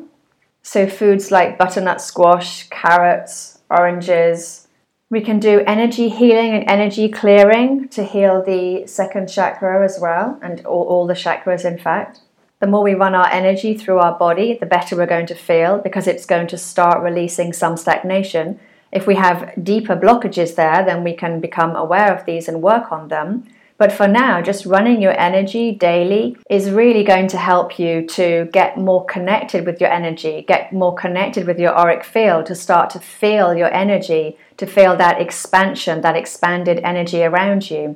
So, 0.64 0.88
foods 0.88 1.32
like 1.32 1.58
butternut 1.58 2.02
squash, 2.02 2.68
carrots, 2.70 3.60
oranges. 3.70 4.68
We 5.10 5.22
can 5.22 5.40
do 5.40 5.64
energy 5.66 6.10
healing 6.10 6.52
and 6.52 6.70
energy 6.70 7.08
clearing 7.08 7.88
to 7.90 8.04
heal 8.04 8.44
the 8.44 8.86
second 8.88 9.28
chakra 9.28 9.86
as 9.86 10.00
well, 10.02 10.38
and 10.42 10.66
all, 10.66 10.84
all 10.84 11.08
the 11.08 11.14
chakras, 11.14 11.64
in 11.64 11.78
fact. 11.78 12.20
The 12.60 12.68
more 12.68 12.84
we 12.84 12.96
run 12.96 13.16
our 13.16 13.28
energy 13.28 13.78
through 13.78 14.00
our 14.00 14.18
body, 14.18 14.58
the 14.60 14.66
better 14.66 14.96
we're 14.96 15.06
going 15.06 15.28
to 15.28 15.36
feel 15.36 15.78
because 15.78 16.08
it's 16.08 16.26
going 16.26 16.48
to 16.48 16.58
start 16.58 17.04
releasing 17.04 17.54
some 17.54 17.78
stagnation 17.78 18.60
if 18.92 19.08
we 19.08 19.16
have 19.16 19.54
deeper 19.62 19.96
blockages 19.96 20.56
there, 20.56 20.84
then 20.86 21.04
we 21.04 21.14
can 21.14 21.40
become 21.40 21.76
aware 21.76 22.14
of 22.16 22.26
these 22.26 22.48
and 22.48 22.62
work 22.62 22.92
on 22.92 23.08
them. 23.08 23.44
But 23.78 23.92
for 23.92 24.08
now, 24.08 24.42
just 24.42 24.66
running 24.66 25.02
your 25.02 25.18
energy 25.20 25.72
daily 25.72 26.36
is 26.50 26.72
really 26.72 27.04
going 27.04 27.28
to 27.28 27.38
help 27.38 27.78
you 27.78 28.08
to 28.08 28.50
get 28.52 28.78
more 28.78 29.06
connected 29.06 29.68
with 29.68 29.80
your 29.80 29.92
energy, 29.92 30.44
get 30.48 30.74
more 30.74 30.96
connected 30.96 31.46
with 31.46 31.60
your 31.60 31.78
auric 31.78 32.04
field, 32.04 32.48
to 32.48 32.56
start 32.56 32.90
to 32.92 33.00
feel 33.00 33.56
your 33.56 33.72
energy, 33.72 34.38
to 34.58 34.66
feel 34.66 34.98
that 34.98 35.22
expansion, 35.22 36.02
that 36.02 36.16
expanded 36.16 36.80
energy 36.84 37.24
around 37.24 37.70
you. 37.70 37.96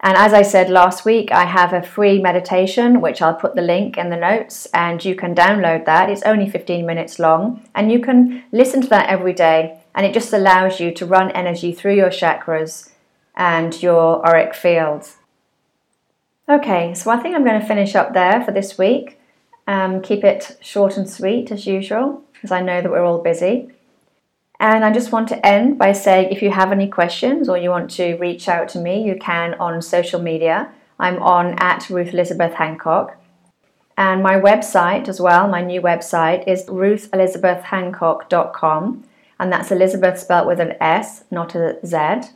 And 0.00 0.16
as 0.16 0.34
I 0.34 0.42
said 0.42 0.68
last 0.68 1.04
week, 1.04 1.30
I 1.32 1.44
have 1.44 1.72
a 1.72 1.82
free 1.82 2.20
meditation, 2.20 3.00
which 3.00 3.22
I'll 3.22 3.34
put 3.34 3.54
the 3.54 3.62
link 3.62 3.96
in 3.96 4.10
the 4.10 4.16
notes, 4.16 4.66
and 4.74 5.02
you 5.02 5.14
can 5.14 5.34
download 5.34 5.86
that. 5.86 6.10
It's 6.10 6.22
only 6.24 6.50
15 6.50 6.84
minutes 6.84 7.18
long, 7.18 7.66
and 7.74 7.90
you 7.90 8.00
can 8.00 8.44
listen 8.52 8.82
to 8.82 8.88
that 8.88 9.08
every 9.08 9.32
day 9.32 9.80
and 9.96 10.06
it 10.06 10.14
just 10.14 10.32
allows 10.32 10.78
you 10.78 10.92
to 10.92 11.06
run 11.06 11.32
energy 11.32 11.72
through 11.72 11.96
your 11.96 12.10
chakras 12.10 12.90
and 13.34 13.82
your 13.82 14.24
auric 14.24 14.54
fields. 14.54 15.16
Okay, 16.48 16.94
so 16.94 17.10
I 17.10 17.16
think 17.16 17.34
I'm 17.34 17.44
going 17.44 17.60
to 17.60 17.66
finish 17.66 17.96
up 17.96 18.14
there 18.14 18.44
for 18.44 18.52
this 18.52 18.78
week. 18.78 19.18
Um, 19.66 20.00
keep 20.00 20.22
it 20.22 20.56
short 20.60 20.96
and 20.96 21.10
sweet 21.10 21.50
as 21.50 21.66
usual, 21.66 22.22
because 22.32 22.52
I 22.52 22.60
know 22.60 22.80
that 22.80 22.90
we're 22.90 23.04
all 23.04 23.20
busy. 23.20 23.72
And 24.60 24.84
I 24.84 24.92
just 24.92 25.10
want 25.12 25.28
to 25.30 25.44
end 25.44 25.76
by 25.78 25.90
saying 25.92 26.30
if 26.30 26.40
you 26.42 26.50
have 26.50 26.70
any 26.72 26.88
questions 26.88 27.48
or 27.48 27.56
you 27.58 27.70
want 27.70 27.90
to 27.92 28.16
reach 28.16 28.48
out 28.48 28.68
to 28.70 28.78
me, 28.78 29.02
you 29.02 29.16
can 29.16 29.54
on 29.54 29.80
social 29.82 30.20
media. 30.20 30.70
I'm 30.98 31.22
on 31.22 31.54
at 31.58 31.90
Ruth 31.90 32.14
Elizabeth 32.14 32.54
Hancock. 32.54 33.16
And 33.98 34.22
my 34.22 34.38
website 34.38 35.08
as 35.08 35.20
well, 35.20 35.48
my 35.48 35.62
new 35.62 35.80
website 35.80 36.46
is 36.46 36.66
ruthelizabethhancock.com. 36.66 39.04
And 39.38 39.52
that's 39.52 39.70
Elizabeth 39.70 40.18
spelled 40.18 40.46
with 40.46 40.60
an 40.60 40.74
S, 40.80 41.24
not 41.30 41.54
a 41.54 41.78
Z. 41.84 42.30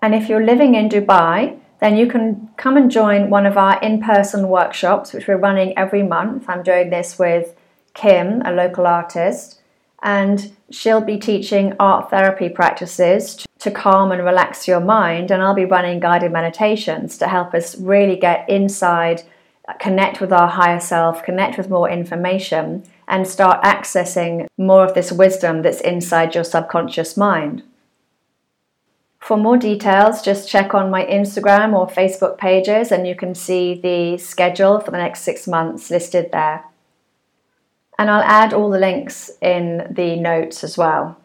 And 0.00 0.14
if 0.14 0.28
you're 0.28 0.44
living 0.44 0.74
in 0.74 0.88
Dubai, 0.88 1.58
then 1.80 1.96
you 1.96 2.06
can 2.06 2.48
come 2.56 2.76
and 2.76 2.90
join 2.90 3.28
one 3.28 3.44
of 3.44 3.56
our 3.56 3.80
in 3.80 4.00
person 4.00 4.48
workshops, 4.48 5.12
which 5.12 5.26
we're 5.26 5.36
running 5.36 5.76
every 5.76 6.02
month. 6.02 6.48
I'm 6.48 6.62
doing 6.62 6.90
this 6.90 7.18
with 7.18 7.54
Kim, 7.92 8.40
a 8.42 8.52
local 8.52 8.86
artist, 8.86 9.60
and 10.02 10.56
she'll 10.70 11.00
be 11.00 11.18
teaching 11.18 11.74
art 11.78 12.10
therapy 12.10 12.48
practices 12.48 13.44
to 13.58 13.70
calm 13.70 14.10
and 14.10 14.24
relax 14.24 14.66
your 14.66 14.80
mind. 14.80 15.30
And 15.30 15.42
I'll 15.42 15.54
be 15.54 15.64
running 15.64 16.00
guided 16.00 16.32
meditations 16.32 17.18
to 17.18 17.28
help 17.28 17.54
us 17.54 17.76
really 17.78 18.16
get 18.16 18.48
inside, 18.48 19.22
connect 19.78 20.20
with 20.20 20.32
our 20.32 20.48
higher 20.48 20.80
self, 20.80 21.22
connect 21.22 21.58
with 21.58 21.68
more 21.68 21.90
information, 21.90 22.84
and 23.12 23.28
start 23.28 23.62
accessing 23.62 24.46
more 24.56 24.82
of 24.86 24.94
this 24.94 25.12
wisdom 25.12 25.60
that's 25.60 25.82
inside 25.82 26.34
your 26.34 26.42
subconscious 26.42 27.14
mind. 27.14 27.62
For 29.20 29.36
more 29.36 29.58
details, 29.58 30.22
just 30.22 30.48
check 30.48 30.74
on 30.74 30.90
my 30.90 31.04
Instagram 31.04 31.74
or 31.74 31.86
Facebook 31.86 32.38
pages 32.38 32.90
and 32.90 33.06
you 33.06 33.14
can 33.14 33.34
see 33.34 33.74
the 33.74 34.16
schedule 34.16 34.80
for 34.80 34.90
the 34.90 34.96
next 34.96 35.20
six 35.20 35.46
months 35.46 35.90
listed 35.90 36.30
there. 36.32 36.64
And 37.98 38.08
I'll 38.08 38.22
add 38.22 38.54
all 38.54 38.70
the 38.70 38.78
links 38.78 39.30
in 39.42 39.86
the 39.90 40.16
notes 40.16 40.64
as 40.64 40.78
well. 40.78 41.18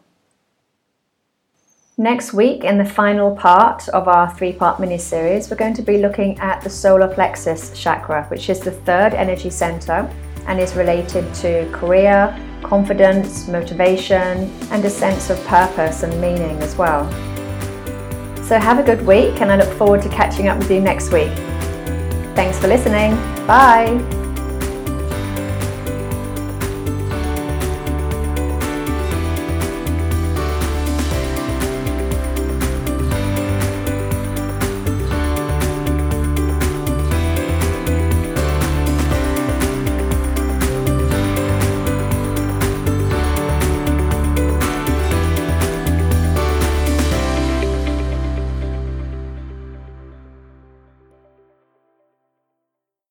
Next 1.96 2.34
week, 2.34 2.64
in 2.64 2.76
the 2.76 2.84
final 2.84 3.34
part 3.34 3.88
of 3.88 4.06
our 4.06 4.32
three 4.36 4.52
part 4.52 4.78
mini 4.78 4.98
series, 4.98 5.50
we're 5.50 5.56
going 5.56 5.74
to 5.74 5.82
be 5.82 5.98
looking 5.98 6.38
at 6.38 6.60
the 6.60 6.70
solar 6.70 7.08
plexus 7.08 7.72
chakra, 7.74 8.26
which 8.26 8.50
is 8.50 8.60
the 8.60 8.70
third 8.70 9.14
energy 9.14 9.50
center 9.50 10.08
and 10.48 10.58
is 10.58 10.74
related 10.74 11.32
to 11.34 11.70
career, 11.70 12.36
confidence, 12.62 13.46
motivation, 13.46 14.50
and 14.72 14.84
a 14.84 14.90
sense 14.90 15.30
of 15.30 15.42
purpose 15.46 16.02
and 16.02 16.20
meaning 16.20 16.60
as 16.60 16.74
well. 16.76 17.08
So 18.42 18.58
have 18.58 18.78
a 18.78 18.82
good 18.82 19.06
week, 19.06 19.40
and 19.40 19.52
I 19.52 19.56
look 19.56 19.72
forward 19.76 20.02
to 20.02 20.08
catching 20.08 20.48
up 20.48 20.58
with 20.58 20.70
you 20.70 20.80
next 20.80 21.12
week. 21.12 21.32
Thanks 22.34 22.58
for 22.58 22.66
listening. 22.66 23.14
Bye. 23.46 24.27